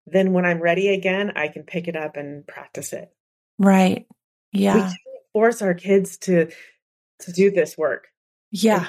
[0.06, 3.12] then when I'm ready again, I can pick it up and practice it.
[3.60, 4.08] Right.
[4.54, 4.76] Yeah.
[4.76, 4.98] We can't
[5.34, 6.50] force our kids to
[7.22, 8.08] to do this work.
[8.52, 8.88] Yeah.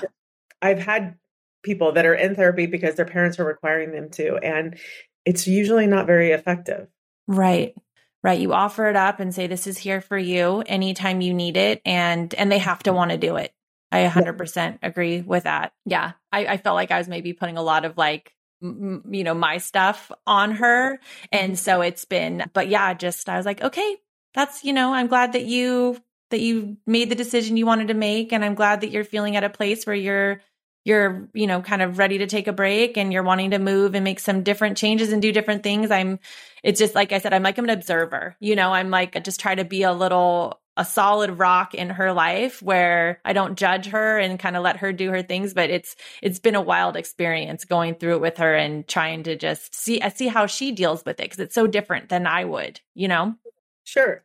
[0.63, 1.17] I've had
[1.65, 4.79] people that are in therapy because their parents are requiring them to and
[5.25, 6.87] it's usually not very effective.
[7.27, 7.75] Right.
[8.23, 8.41] Right.
[8.41, 11.81] You offer it up and say this is here for you anytime you need it
[11.85, 13.53] and and they have to want to do it.
[13.91, 15.73] I 100% agree with that.
[15.87, 16.13] Yeah.
[16.31, 19.35] I, I felt like I was maybe putting a lot of like m- you know
[19.35, 20.99] my stuff on her
[21.33, 21.57] and mm-hmm.
[21.57, 23.97] so it's been but yeah just i was like okay
[24.35, 25.97] that's you know i'm glad that you
[26.31, 29.37] that you made the decision you wanted to make and i'm glad that you're feeling
[29.37, 30.41] at a place where you're
[30.89, 33.95] you're you know kind of ready to take a break and you're wanting to move
[33.95, 36.19] and make some different changes and do different things i'm
[36.65, 39.21] it's just like i said i'm like i'm an observer you know i'm like I
[39.21, 43.59] just try to be a little a solid rock in her life where I don't
[43.59, 45.53] judge her and kind of let her do her things.
[45.53, 49.35] But it's it's been a wild experience going through it with her and trying to
[49.35, 52.45] just see I see how she deals with it because it's so different than I
[52.45, 53.35] would, you know.
[53.83, 54.23] Sure.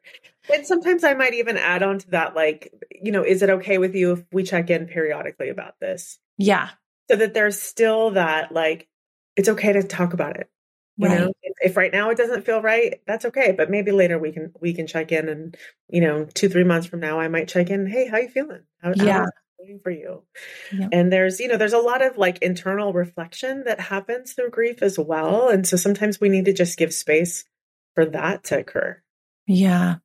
[0.53, 2.71] And sometimes I might even add on to that, like,
[3.01, 6.19] you know, is it okay with you if we check in periodically about this?
[6.37, 6.69] Yeah.
[7.09, 8.87] So that there's still that, like,
[9.35, 10.49] it's okay to talk about it.
[10.97, 11.19] You right.
[11.19, 13.51] know, if, if, right now it doesn't feel right, that's okay.
[13.51, 15.57] But maybe later we can we can check in, and
[15.89, 17.87] you know, two three months from now, I might check in.
[17.87, 18.61] Hey, how you feeling?
[18.79, 19.21] How, yeah.
[19.21, 19.29] How
[19.83, 20.23] for you?
[20.71, 20.89] Yep.
[20.91, 24.81] And there's you know there's a lot of like internal reflection that happens through grief
[24.81, 27.45] as well, and so sometimes we need to just give space
[27.95, 29.01] for that to occur.
[29.47, 29.95] Yeah,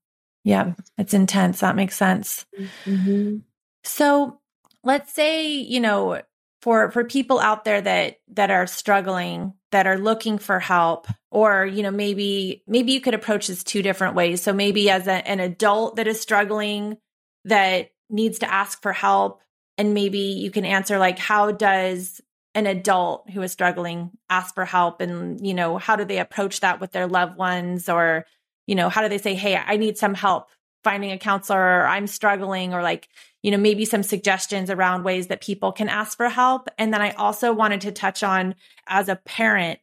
[0.45, 1.61] yeah, it's intense.
[1.61, 2.47] That makes sense.
[2.87, 3.39] Mm-hmm.
[3.85, 4.41] So
[4.89, 6.21] let's say you know
[6.63, 11.67] for for people out there that that are struggling that are looking for help or
[11.67, 14.43] you know maybe maybe you could approach this two different ways.
[14.43, 16.97] So maybe as a, an adult that is struggling
[17.45, 19.43] that needs to ask for help
[19.77, 22.21] and maybe you can answer like how does
[22.55, 25.03] an adult who is struggling ask for help?
[25.03, 27.91] And you know how do they approach that with their loved ones?
[27.91, 28.25] Or
[28.69, 30.49] you know how do they say hey i need some help
[30.85, 33.09] finding a counselor or i'm struggling or like
[33.43, 36.69] you know, maybe some suggestions around ways that people can ask for help.
[36.77, 38.55] And then I also wanted to touch on
[38.87, 39.79] as a parent,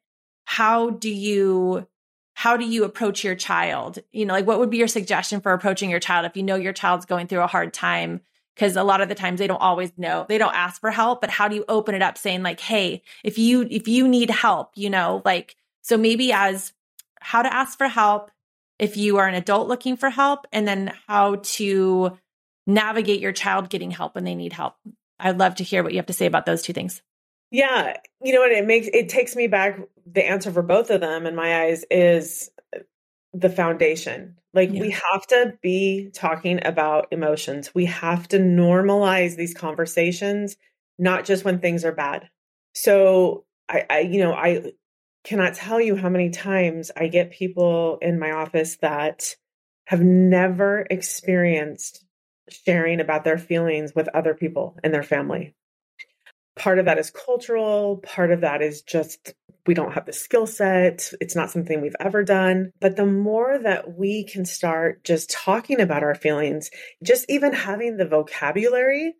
[0.45, 1.87] how do you
[2.37, 3.99] how do you approach your child?
[4.11, 6.55] You know, like what would be your suggestion for approaching your child if you know
[6.55, 8.21] your child's going through a hard time?
[8.53, 10.25] Because a lot of the times they don't always know.
[10.27, 13.03] They don't ask for help, but how do you open it up saying like, hey,
[13.23, 16.73] if you if you need help, you know, like so maybe as
[17.21, 18.31] how to ask for help
[18.79, 22.17] if you are an adult looking for help, and then how to
[22.65, 24.75] navigate your child getting help when they need help.
[25.19, 27.01] I'd love to hear what you have to say about those two things.
[27.51, 31.01] Yeah, you know what it makes it takes me back the answer for both of
[31.01, 32.49] them in my eyes is
[33.33, 34.37] the foundation.
[34.53, 34.81] Like yeah.
[34.81, 37.75] we have to be talking about emotions.
[37.75, 40.57] We have to normalize these conversations
[40.97, 42.29] not just when things are bad.
[42.73, 44.71] So I, I you know, I
[45.23, 49.35] cannot tell you how many times I get people in my office that
[49.85, 52.04] have never experienced
[52.49, 55.55] sharing about their feelings with other people in their family.
[56.55, 59.33] Part of that is cultural, part of that is just
[59.67, 61.11] we don't have the skill set.
[61.19, 62.71] It's not something we've ever done.
[62.79, 66.69] But the more that we can start just talking about our feelings,
[67.03, 69.15] just even having the vocabulary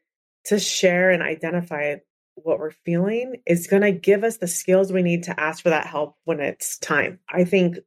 [0.45, 1.95] to share and identify
[2.35, 5.69] what we're feeling is going to give us the skills we need to ask for
[5.69, 7.19] that help when it's time.
[7.29, 7.77] I think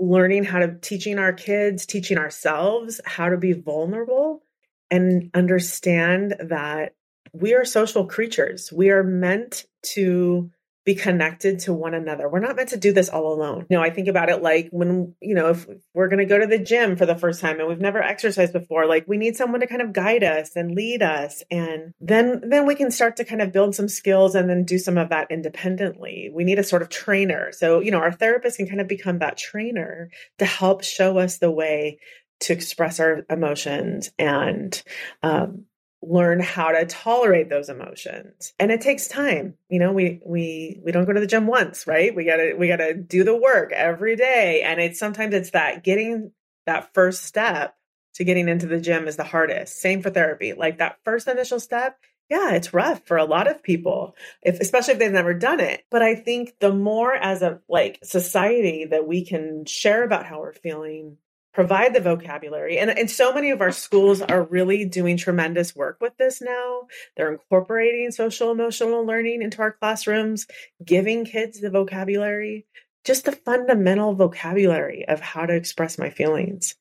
[0.00, 4.42] learning how to teaching our kids, teaching ourselves how to be vulnerable
[4.90, 6.94] and understand that
[7.32, 8.72] we are social creatures.
[8.72, 10.50] We are meant to
[10.84, 12.26] be connected to one another.
[12.28, 13.66] We're not meant to do this all alone.
[13.68, 16.38] You know, I think about it like when, you know, if we're going to go
[16.38, 19.36] to the gym for the first time and we've never exercised before, like we need
[19.36, 23.16] someone to kind of guide us and lead us and then then we can start
[23.16, 26.30] to kind of build some skills and then do some of that independently.
[26.32, 27.52] We need a sort of trainer.
[27.52, 31.38] So, you know, our therapist can kind of become that trainer to help show us
[31.38, 31.98] the way
[32.40, 34.82] to express our emotions and
[35.22, 35.66] um,
[36.02, 38.54] learn how to tolerate those emotions.
[38.58, 41.86] And it takes time you know we we we don't go to the gym once
[41.86, 42.14] right?
[42.14, 44.62] We gotta we gotta do the work every day.
[44.62, 46.32] And it's sometimes it's that getting
[46.66, 47.76] that first step
[48.14, 49.80] to getting into the gym is the hardest.
[49.80, 50.52] Same for therapy.
[50.52, 51.98] Like that first initial step
[52.30, 55.84] yeah it's rough for a lot of people if especially if they've never done it.
[55.90, 60.40] But i think the more as a like society that we can share about how
[60.40, 61.18] we're feeling
[61.52, 62.78] provide the vocabulary.
[62.78, 66.82] And, and so many of our schools are really doing tremendous work with this now.
[67.16, 70.46] They're incorporating social emotional learning into our classrooms,
[70.84, 72.66] giving kids the vocabulary,
[73.04, 76.76] just the fundamental vocabulary of how to express my feelings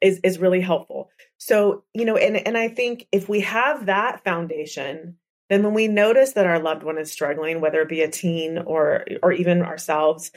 [0.00, 1.10] is, is really helpful.
[1.38, 5.16] So, you know, and, and I think if we have that foundation,
[5.48, 8.58] then when we notice that our loved one is struggling, whether it be a teen
[8.58, 10.32] or or even ourselves,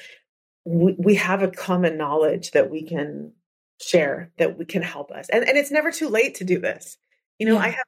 [0.65, 3.31] we, we have a common knowledge that we can
[3.81, 5.29] share that we can help us.
[5.29, 6.97] And and it's never too late to do this.
[7.37, 7.61] You know, Yeah.
[7.61, 7.85] I have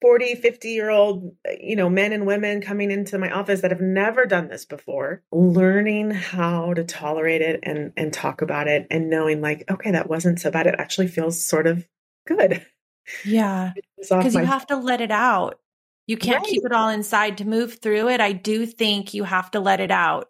[0.00, 3.70] 40, 50 year old, uh, you know, men and women coming into my office that
[3.70, 8.86] have never done this before, learning how to tolerate it and and talk about it
[8.90, 10.66] and knowing like, okay, that wasn't so bad.
[10.66, 11.86] It actually feels sort of
[12.26, 12.64] good.
[13.24, 13.72] Yeah.
[13.98, 15.60] Because you my- have to let it out.
[16.08, 18.20] You can't keep it all inside to move through it.
[18.20, 20.28] I do think you have to let it out.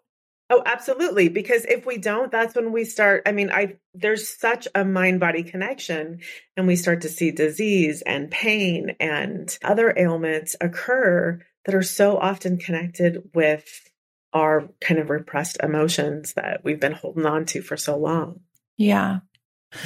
[0.53, 1.29] Oh, absolutely.
[1.29, 3.23] Because if we don't, that's when we start.
[3.25, 6.19] I mean, I there's such a mind body connection,
[6.55, 12.17] and we start to see disease and pain and other ailments occur that are so
[12.17, 13.89] often connected with
[14.31, 18.41] our kind of repressed emotions that we've been holding on to for so long.
[18.77, 19.21] Yeah.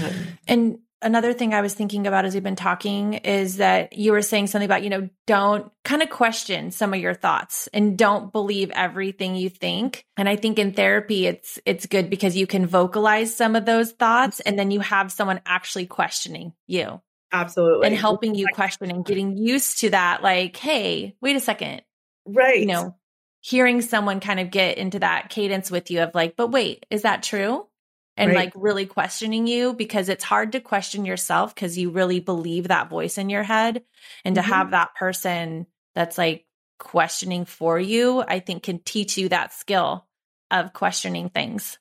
[0.04, 0.14] Um,
[0.50, 4.22] And another thing I was thinking about as we've been talking is that you were
[4.22, 8.32] saying something about, you know, don't kind of question some of your thoughts and don't
[8.32, 10.06] believe everything you think.
[10.16, 13.92] And I think in therapy it's it's good because you can vocalize some of those
[13.92, 17.88] thoughts and then you have someone actually questioning you absolutely.
[17.88, 21.82] and helping you question and getting used to that like, hey, wait a second,
[22.26, 22.60] right.
[22.60, 22.96] you know,
[23.42, 27.04] hearing someone kind of get into that cadence with you of like, but wait, is
[27.04, 27.68] that true?
[28.18, 28.38] And Right.
[28.46, 32.90] like really questioning you because it's hard to question yourself because you really believe that
[32.90, 33.84] voice in your head.
[34.26, 34.46] And to Mhm.
[34.46, 36.46] have that person that's like
[36.80, 40.08] questioning for you, I think can teach you that skill
[40.52, 41.78] of questioning things.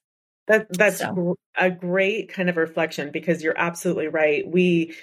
[0.46, 4.46] That that's So- a great kind of reflection because you're absolutely right.
[4.46, 4.94] We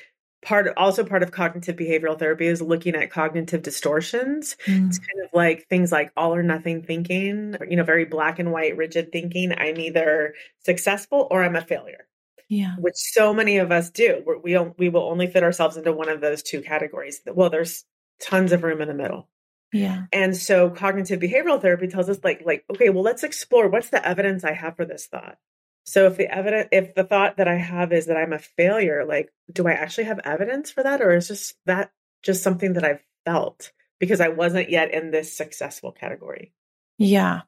[0.44, 4.56] part also part of cognitive behavioral therapy is looking at cognitive distortions.
[4.66, 4.88] Mm.
[4.88, 8.52] It's kind of like things like all or nothing thinking, you know, very black and
[8.52, 9.52] white rigid thinking.
[9.52, 10.34] I'm either
[10.66, 12.08] successful or I'm a failure,
[12.50, 12.76] Yeah.
[12.78, 14.22] which so many of us do.
[14.26, 17.22] We're, we don't, we will only fit ourselves into one of those two categories.
[17.26, 17.86] Well, there's
[18.22, 19.28] tons of room in the middle.
[19.74, 20.04] Yeah.
[20.14, 24.08] And so cognitive behavioral therapy tells us like like okay, well let's explore what's the
[24.08, 25.38] evidence I have for this thought.
[25.86, 29.06] So if the evidence if the thought that I have is that I'm a failure,
[29.06, 31.92] like do I actually have evidence for that or is just that
[32.22, 36.54] just something that I've felt because I wasn't yet in this successful category?
[36.98, 37.42] Yeah.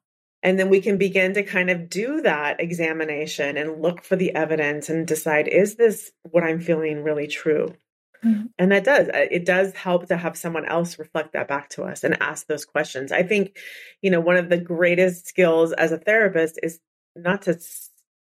[0.44, 4.36] And then we can begin to kind of do that examination and look for the
[4.36, 7.74] evidence and decide is this what I'm feeling really true?
[8.24, 8.50] Mhm.
[8.58, 11.84] And that does, uh, it does help to have someone else reflect that back to
[11.84, 13.12] us and ask those questions.
[13.12, 13.58] I think,
[14.02, 16.80] you know, one of the greatest skills as a therapist is
[17.16, 17.60] not to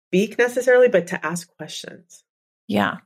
[0.08, 2.24] speak necessarily, but to ask questions.
[2.68, 2.98] Yeah.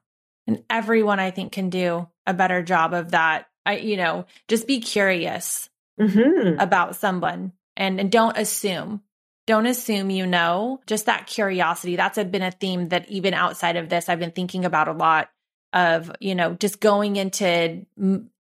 [0.46, 3.46] And everyone I think can do a better job of that.
[3.66, 9.02] I, you know, just be curious hmm about someone and, and don't assume.
[9.46, 10.80] Don't assume you know.
[10.86, 11.96] Just that curiosity.
[11.96, 15.28] That's been a theme that even outside of this, I've been thinking about a lot
[15.72, 17.86] of, you know, just going into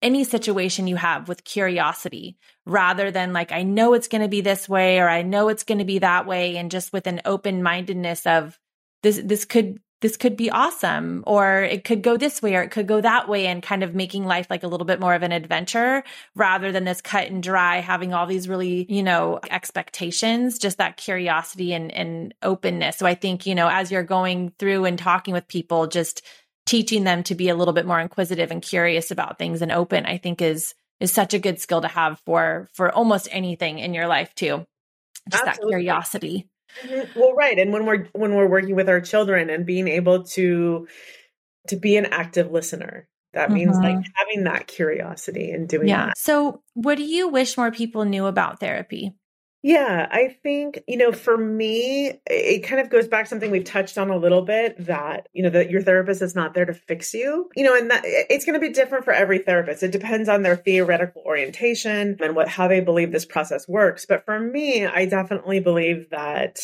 [0.02, 4.42] any situation you have with curiosity rather than like, I know it's going to be
[4.42, 6.58] this way or I know it's going to be that way.
[6.58, 8.60] And just with an open mindedness of
[9.04, 12.72] this, this could, this could be awesome or it could go this way or it
[12.72, 15.24] could go that way and kind of making life like a little bit more of
[15.24, 16.04] an adventure
[16.36, 20.98] rather than this cut and dry having all these really you know expectations just that
[20.98, 25.34] curiosity and, and openness so i think you know as you're going through and talking
[25.34, 26.22] with people just
[26.70, 30.06] teaching them to be a little bit more inquisitive and curious about things and open
[30.06, 33.94] i think is is such a good skill to have for for almost anything in
[33.94, 34.66] your life too
[35.30, 35.74] just that Absolutely.
[35.74, 36.48] curiosity
[36.86, 37.10] Mhm.
[37.16, 37.58] Well, right.
[37.58, 40.88] And when we're when we're working with our children and being able to
[41.68, 44.04] to be an active listener, that means like Mhm.
[44.14, 46.18] having that curiosity and doing yeah that.
[46.18, 49.14] so what do you wish more people knew about therapy
[49.62, 53.98] Yeah, I think, you know, for me, it kind of goes back something we've touched
[53.98, 57.14] on a little bit that, you know, that your therapist is not there to fix
[57.14, 57.50] you.
[57.58, 59.84] You know, and that it's going to be different for every therapist.
[59.84, 64.06] It depends on their theoretical orientation and what how they believe this process works.
[64.06, 66.60] But for me, I definitely believe that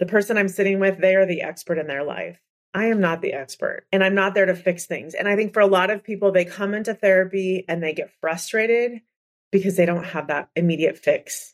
[0.00, 2.40] the person I'm sitting with, they are the expert in their life.
[2.74, 5.14] I am not the expert and I'm not there to fix things.
[5.14, 8.10] And I think for a lot of people, they come into therapy and they get
[8.20, 9.02] frustrated
[9.52, 11.53] because they don't have that immediate fix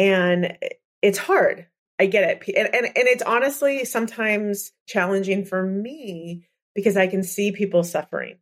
[0.00, 0.56] and
[1.02, 1.66] it's hard.
[1.98, 2.56] I get it.
[2.56, 8.38] And, and and it's honestly sometimes challenging for me because i can see people suffering.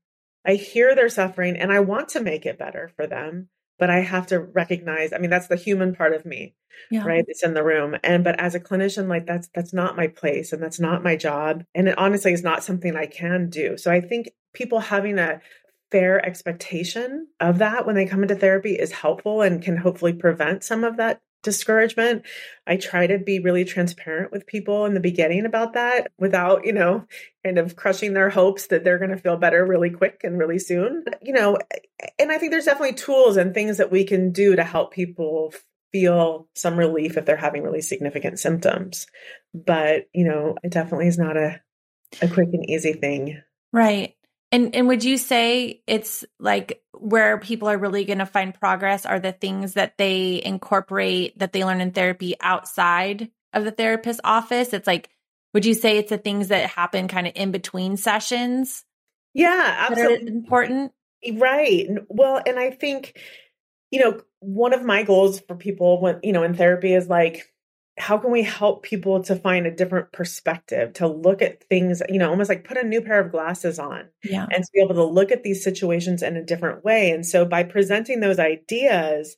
[0.47, 4.01] I hear their suffering and i want to make it better for them but i
[4.01, 6.55] have to recognize i mean that's the human part of me
[6.91, 7.05] yeah.
[7.05, 7.97] right it's in the room.
[8.03, 11.17] And but as a clinician like that's that's not my place and that's not my
[11.17, 11.65] job.
[11.75, 13.77] And it honestly is not something i can do.
[13.77, 15.41] So i think people having a
[15.91, 20.63] fair expectation of that when they come into therapy is helpful and can hopefully prevent
[20.63, 22.23] some of that discouragement.
[22.67, 26.73] I try to be really transparent with people in the beginning about that without, you
[26.73, 27.05] know,
[27.45, 30.59] kind of crushing their hopes that they're going to feel better really quick and really
[30.59, 31.05] soon.
[31.23, 31.59] You know,
[32.19, 35.55] and I think there's definitely tools and things that we can do to help people
[35.93, 39.07] feel some relief if they're having really significant symptoms.
[39.55, 41.61] But, you know, it definitely is not a
[42.23, 43.43] a quick and easy thing.
[43.73, 44.15] Right.
[44.51, 49.07] And and would you say it's like where people are really going to find progress
[49.07, 54.21] are the things that they incorporate that they learn in therapy outside of the therapist's
[54.25, 54.73] office?
[54.73, 55.11] It's like
[55.55, 58.85] would you say it's the things that happen kind of in between sessions?
[59.35, 60.93] Yeah, absolutely important.
[61.33, 61.89] Right.
[62.09, 63.19] Well, and I think
[63.91, 67.53] you know, one of my goals for people when you know in therapy is like
[67.99, 72.19] how can we help people to find a different perspective to look at things you
[72.19, 74.47] know almost like put a new pair of glasses on yeah.
[74.51, 77.45] and to be able to look at these situations in a different way and so
[77.45, 79.37] by presenting those ideas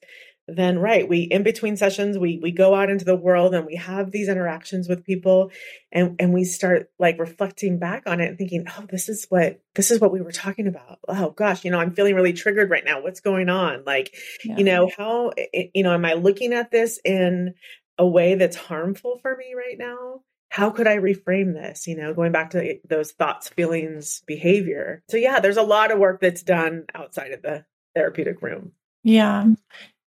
[0.56, 3.76] then right we in between sessions we we go out into the world and we
[3.76, 5.50] have these interactions with people
[5.92, 9.61] and and we start like reflecting back on it and thinking oh this is what
[9.74, 12.70] this is what we were talking about oh gosh you know i'm feeling really triggered
[12.70, 14.56] right now what's going on like yeah.
[14.56, 17.54] you know how eh, eh, you know am i looking at this in
[18.01, 21.86] a way that's harmful for me right now how could i reframe this?
[21.86, 25.03] You know going back to eh, those thoughts feelings behavior.
[25.09, 28.72] So yeah there's a lot of work that's done outside of the therapeutic room.
[29.03, 29.46] Yeah.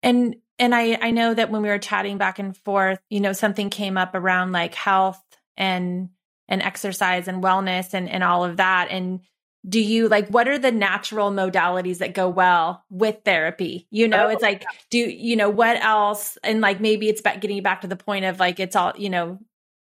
[0.03, 3.33] And and i i know that when we were chatting back and forth you know
[3.33, 5.21] something came up around like health
[5.57, 6.09] and
[6.47, 8.89] and exercise and wellness and and all of that.
[8.91, 9.21] And
[9.67, 13.87] do you like what are the natural modalities that go well with therapy?
[13.89, 16.37] You know oh, it's like do you know what else?
[16.43, 19.09] And like maybe it's back getting back to the point of like it's all you
[19.09, 19.39] know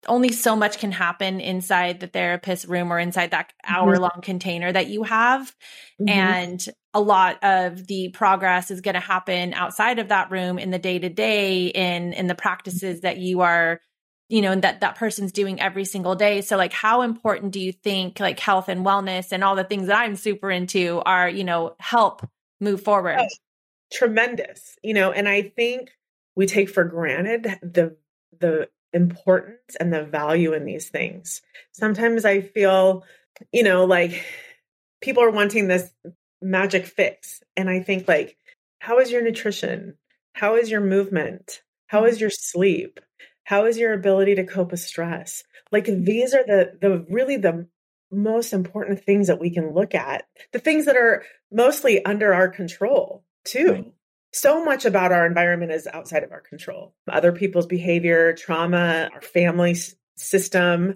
[0.09, 4.21] only so much can happen inside the therapist room or inside that hour long mm-hmm.
[4.21, 5.55] container that you have.
[6.01, 6.09] Mm-hmm.
[6.09, 10.71] and a lot of the progress is going to happen outside of that room in
[10.71, 13.81] the day to day in in the practices that you are
[14.33, 16.41] you know, and that that person's doing every single day.
[16.41, 19.89] So like how important do you think like health and wellness and all the things
[19.89, 22.27] that I'm super into are, you know, help
[22.59, 23.19] move forward?
[23.21, 23.29] Oh,
[23.93, 24.79] tremendous.
[24.83, 25.91] You know, and I think
[26.35, 27.99] we take for granted the
[28.41, 31.43] the importance and the value in these things.
[31.73, 33.05] Sometimes I feel,
[33.53, 34.25] you know, like
[35.03, 35.91] people are wanting this
[36.41, 38.39] magic fix and I think like
[38.79, 39.99] how is your nutrition?
[40.33, 41.61] How is your movement?
[41.87, 42.21] How is mm-hmm.
[42.23, 42.99] your sleep?
[43.45, 45.45] How is your ability to cope with stress?
[45.71, 46.05] Like mm-hmm.
[46.05, 47.67] these are the the really the
[48.11, 50.25] most important things that we can look at.
[50.53, 53.73] The things that are mostly under our control, too.
[53.73, 53.95] Right.
[54.35, 56.95] So much about our environment is outside of our control.
[57.09, 59.77] Other people's behavior, trauma, our family
[60.17, 60.95] system,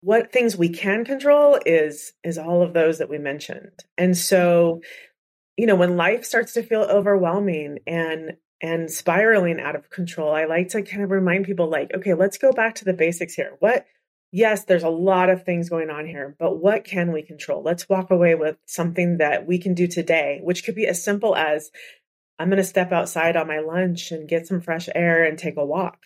[0.00, 3.84] what things we can control is is all of those that we mentioned.
[3.96, 4.80] And so, mm-hmm.
[5.56, 10.46] you know, when life starts to feel overwhelming and and spiraling out of control, I
[10.46, 13.56] like to kind of remind people like, okay, let's go back to the basics here.
[13.58, 13.84] What
[14.32, 17.62] yes, there's a lot of things going on here, but what can we control?
[17.62, 21.36] Let's walk away with something that we can do today, which could be as simple
[21.36, 21.70] as
[22.38, 25.58] I'm going to step outside on my lunch and get some fresh air and take
[25.58, 25.98] a walk.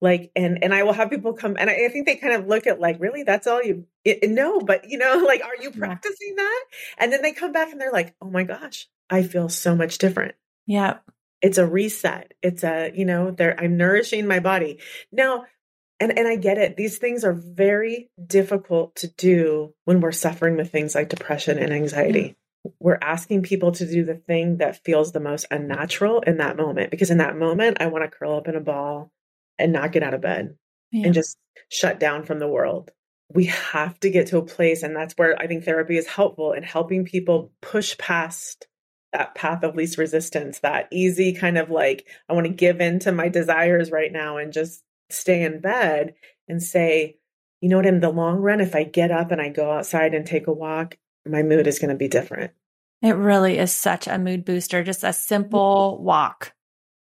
[0.00, 2.46] Like, and, and I will have people come and I, I think they kind of
[2.46, 5.72] look at like, really, that's all you, it, no, but you know, like, are you
[5.72, 6.64] practicing that?
[6.98, 9.98] And then they come back and they're like, oh my gosh, I feel so much
[9.98, 10.36] different.
[10.66, 10.98] Yeah
[11.46, 12.34] it's a reset.
[12.42, 14.80] It's a you know there i'm nourishing my body.
[15.12, 15.44] Now
[16.00, 16.76] and and i get it.
[16.76, 21.72] These things are very difficult to do when we're suffering with things like depression and
[21.72, 22.36] anxiety.
[22.66, 22.72] Mm.
[22.80, 26.90] We're asking people to do the thing that feels the most unnatural in that moment
[26.90, 29.12] because in that moment i want to curl up in a ball
[29.56, 30.56] and not get out of bed
[30.90, 31.06] yeah.
[31.06, 31.38] and just
[31.68, 32.90] shut down from the world.
[33.32, 36.52] We have to get to a place and that's where i think therapy is helpful
[36.52, 38.66] in helping people push past
[39.12, 42.98] that path of least resistance, that easy kind of like, I want to give in
[43.00, 46.14] to my desires right now and just stay in bed
[46.48, 47.18] and say,
[47.60, 50.14] you know what, in the long run, if I get up and I go outside
[50.14, 52.52] and take a walk, my mood is going to be different.
[53.02, 55.14] It really is such a mood booster, just a mm-hmm.
[55.14, 56.52] simple walk.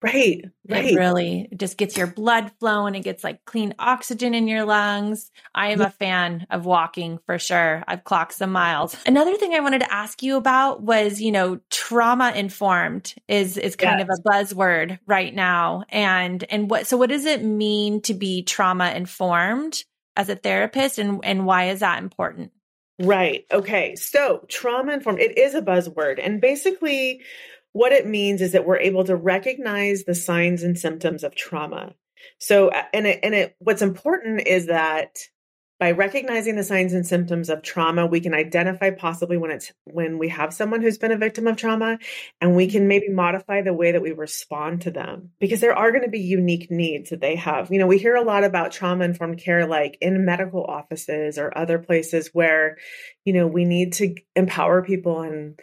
[0.06, 0.86] Right, right.
[0.86, 2.93] It really just gets your blood flowing.
[2.93, 5.32] It gets like clean oxygen in your lungs.
[5.56, 7.84] I am a fan of walking for sure.
[7.88, 8.95] I've clocked some miles.
[9.08, 13.76] Another thing I wanted to ask you about was, you know, trauma informed is is
[13.76, 14.08] kind yes.
[14.08, 15.86] of a buzzword right now.
[15.89, 19.84] And and what so what does it mean to be trauma informed
[20.16, 22.51] as a therapist and and why is that important?
[22.99, 23.45] Right.
[23.51, 23.95] Okay.
[23.95, 27.22] So, trauma informed it is a buzzword and basically
[27.76, 31.93] what it means is that we're able to recognize the signs and symptoms of trauma.
[32.39, 35.17] So, uh, and it, and it, what's important is that
[35.78, 40.19] by recognizing the signs and symptoms of trauma, we can identify possibly when it's when
[40.19, 41.99] we have someone who's been a victim of trauma,
[42.39, 43.17] and we can maybe mm-hmm.
[43.17, 46.71] modify the way that we respond to them because there are going to be unique
[46.71, 47.73] needs that they have.
[47.73, 51.57] You know, we hear a lot about trauma informed care, like in medical offices or
[51.57, 52.78] other places where,
[53.26, 55.59] you know, we need to empower people and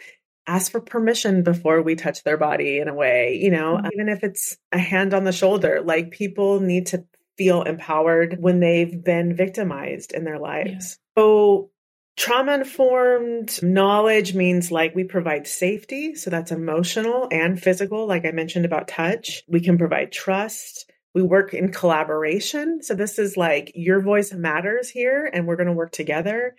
[0.47, 3.87] ask for permission before we touch their body in a way, you know, mm-hmm.
[3.93, 7.05] even if it's a hand on the shoulder, like people need to
[7.37, 10.99] feel empowered when they've been victimized in their lives.
[11.17, 11.21] Yeah.
[11.21, 11.71] So
[12.15, 16.13] Trauma informed knowledge means like we provide safety.
[16.13, 19.43] So that's emotional and physical, like I mentioned about touch.
[19.47, 20.91] We can provide trust.
[21.15, 22.81] We work in collaboration.
[22.81, 26.55] So this is like your voice matters here and we're going to work together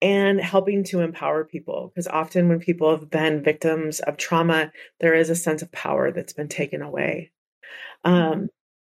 [0.00, 1.90] and helping to empower people.
[1.92, 6.12] Because often when people have been victims of trauma, there is a sense of power
[6.12, 7.32] that's been taken away.
[8.04, 8.48] Um,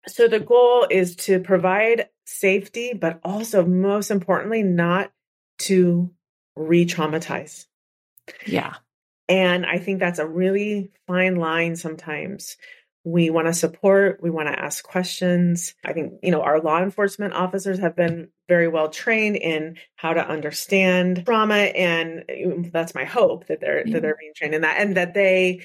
[0.08, 5.12] so the goal is to provide safety, but also most importantly, not
[5.60, 6.12] to
[6.56, 7.66] re traumatize.
[8.46, 8.76] Yeah.
[9.28, 12.58] And I think that's a really fine line sometimes.
[13.04, 15.74] We want to support, we want to ask questions.
[15.84, 20.12] I think, you know, our law enforcement officers have been very well trained in how
[20.12, 24.76] to understand trauma and that's my hope that they're that they're being trained in that
[24.78, 25.62] and that they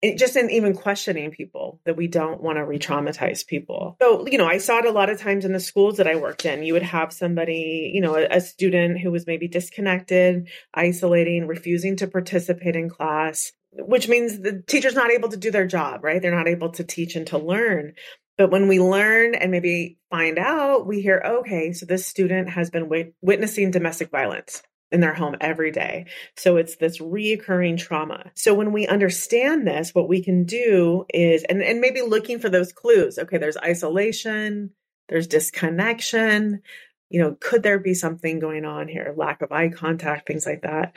[0.00, 3.98] it, just in even questioning people that we don't want to re-traumatize people.
[4.00, 6.16] So you know i saw it a lot of times in the schools that i
[6.16, 6.62] worked in.
[6.62, 11.96] You would have somebody you know a, a student who was maybe disconnected isolating refusing
[11.96, 16.22] to participate in class which means the teacher's not able to do their job right?
[16.22, 17.92] They're not able to teach and to learn
[18.40, 22.70] but when we learn and maybe find out we hear okay so this student has
[22.70, 26.06] been wit- witnessing domestic violence in their home every day.
[26.38, 28.32] So it's this reoccurring trauma.
[28.34, 32.48] So when we understand this, what we can do is, and, and maybe looking for
[32.48, 33.18] those clues.
[33.18, 34.70] Okay, there's isolation,
[35.10, 36.62] there's disconnection.
[37.10, 39.14] You know, could there be something going on here?
[39.16, 40.96] Lack of eye contact, things like that.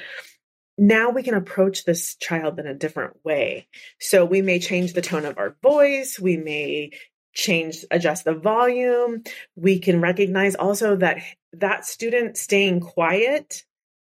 [0.78, 3.68] Now we can approach this child in a different way.
[4.00, 6.20] So we may change the tone of our voice.
[6.20, 6.92] We may
[7.34, 9.24] change, adjust the volume.
[9.56, 11.24] We can recognize also that
[11.54, 13.64] that student staying quiet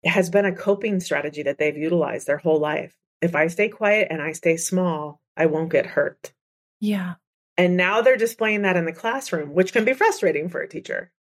[0.05, 2.95] has been a coping strategy that they've utilized their whole life.
[3.21, 6.33] If I stay quiet and I stay small, I won't get hurt.
[6.81, 7.15] Yeah.
[7.57, 11.13] And now they're displaying that in the classroom, which can be frustrating for a teacher.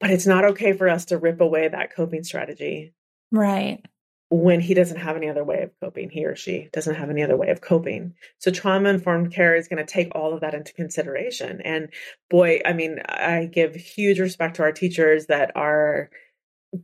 [0.00, 2.92] But it's not okay for us to rip away that coping strategy.
[3.30, 3.84] Right.
[4.28, 7.22] When he doesn't have any other way of coping, he or she doesn't have any
[7.22, 8.14] other way of coping.
[8.38, 11.60] So, trauma informed care is going to take all of that into consideration.
[11.60, 11.90] And
[12.28, 16.10] boy, I mean, I give huge respect to our teachers that are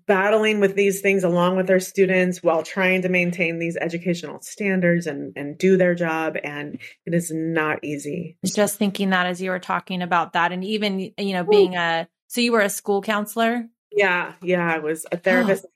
[0.07, 5.07] battling with these things along with their students while trying to maintain these educational standards
[5.07, 8.37] and and do their job and it is not easy.
[8.45, 12.09] Just thinking that as you were talking about that and even you know being a
[12.29, 13.69] so you were a school counselor?
[13.91, 15.19] Yeah yeah i was a oh.
[15.19, 15.67] therapist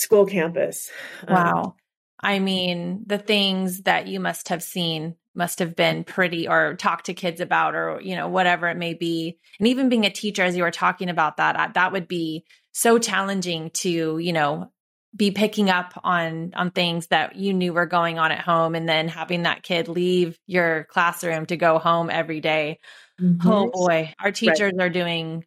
[0.00, 0.90] school campus
[1.28, 1.72] um, wow um,
[2.20, 7.04] i mean the things that you must have seen must have been pretty or talk
[7.04, 10.42] to kids about or you know whatever it may be and even being a teacher
[10.42, 14.70] as you were talking about that that would be so challenging to, you know,
[15.14, 18.88] be picking up on on things that you knew were going on at home and
[18.88, 22.78] then having that kid leave your classroom to go home every day.
[23.20, 23.48] Mm-hmm.
[23.48, 24.86] Oh boy, our teachers right.
[24.86, 25.44] are doing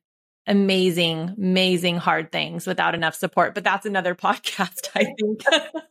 [0.47, 3.53] amazing, amazing hard things without enough support.
[3.55, 5.43] But that's another podcast, I think.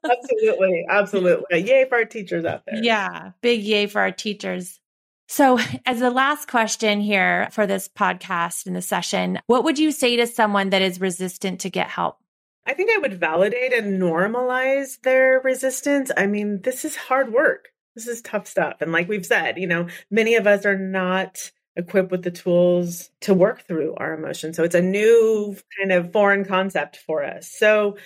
[0.05, 0.85] absolutely.
[0.89, 1.61] Absolutely.
[1.61, 2.83] Yay for our teachers out there.
[2.83, 3.33] Yeah.
[3.41, 4.81] Big yay for our teachers.
[5.29, 9.93] So, as the last question here for this podcast and the session, what would you
[9.93, 12.19] say to someone that is resistant to get help?
[12.67, 16.13] I think I would validate and normalize their resistance.
[16.17, 17.69] I mean, this is hard work.
[17.95, 18.77] This is tough stuff.
[18.81, 23.11] And like we've said, you know, many of us are not equipped with the tools
[23.21, 24.57] to work through our emotions.
[24.57, 27.51] So it's a new kind of foreign concept for us.
[27.51, 27.97] So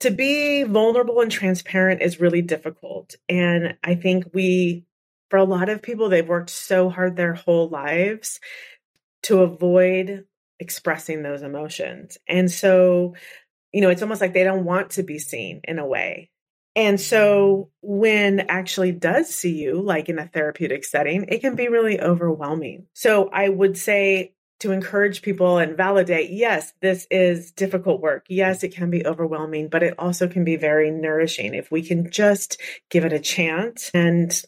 [0.00, 3.16] to be vulnerable and transparent is really difficult.
[3.28, 4.84] And I think we
[5.30, 8.40] for a lot of people, they've worked so hard their whole lives
[9.24, 10.24] to avoid
[10.58, 12.18] expressing those emotions.
[12.26, 13.14] And so,
[13.72, 16.30] you know, it's almost like they don't want to be seen in a way.
[16.76, 21.68] And so when actually does see you, like in a therapeutic setting, it can be
[21.68, 22.86] really overwhelming.
[22.94, 28.26] So I would say to encourage people and validate, yes, this is difficult work.
[28.28, 32.10] Yes, it can be overwhelming, but it also can be very nourishing if we can
[32.10, 32.60] just
[32.90, 34.42] give it a chance and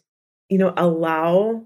[0.51, 1.65] you know, allow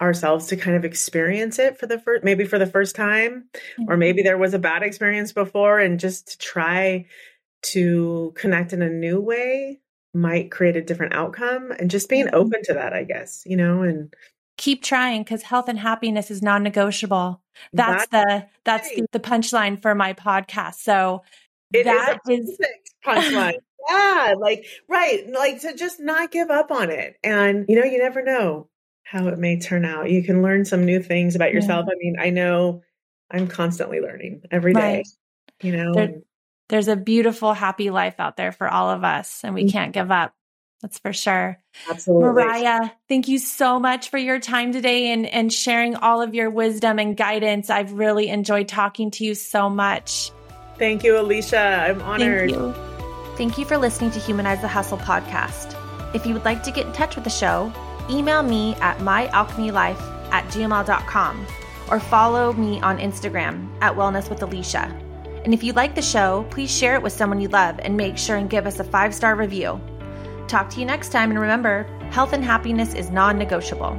[0.00, 3.94] ourselves to kind of experience it for the first maybe for the first time or
[3.94, 3.98] mm-hmm.
[3.98, 7.06] maybe there was a bad experience before and just to try
[7.62, 9.80] to connect in a new way
[10.16, 12.36] might create a different outcome and just being mm-hmm.
[12.36, 14.14] open to that i guess you know and
[14.56, 17.42] keep trying because health and happiness is non-negotiable
[17.72, 21.22] that's, that's the that's the, the punchline for my podcast so
[21.72, 22.58] it that is, is
[23.04, 23.58] punchline
[23.88, 27.16] yeah, like right, like to just not give up on it.
[27.22, 28.68] And you know, you never know
[29.04, 30.10] how it may turn out.
[30.10, 31.86] You can learn some new things about yourself.
[31.86, 31.94] Yeah.
[31.94, 32.82] I mean, I know
[33.30, 34.96] I'm constantly learning every day.
[34.96, 35.06] Right.
[35.62, 36.14] You know, there,
[36.68, 39.70] there's a beautiful, happy life out there for all of us, and we mm-hmm.
[39.70, 40.34] can't give up.
[40.82, 41.58] That's for sure.
[41.88, 42.24] Absolutely.
[42.24, 46.50] Mariah, thank you so much for your time today and, and sharing all of your
[46.50, 47.70] wisdom and guidance.
[47.70, 50.30] I've really enjoyed talking to you so much.
[50.78, 51.88] Thank you, Alisha.
[51.88, 52.50] I'm honored.
[52.50, 52.74] Thank you.
[53.36, 55.74] Thank you for listening to Humanize the Hustle podcast.
[56.14, 57.72] If you would like to get in touch with the show,
[58.10, 60.00] email me at myalchemylife
[60.30, 61.46] at gmail.com
[61.90, 65.05] or follow me on Instagram at Wellness with Alisha.
[65.46, 68.18] And if you like the show, please share it with someone you love and make
[68.18, 69.80] sure and give us a five star review.
[70.48, 73.96] Talk to you next time, and remember, health and happiness is non negotiable.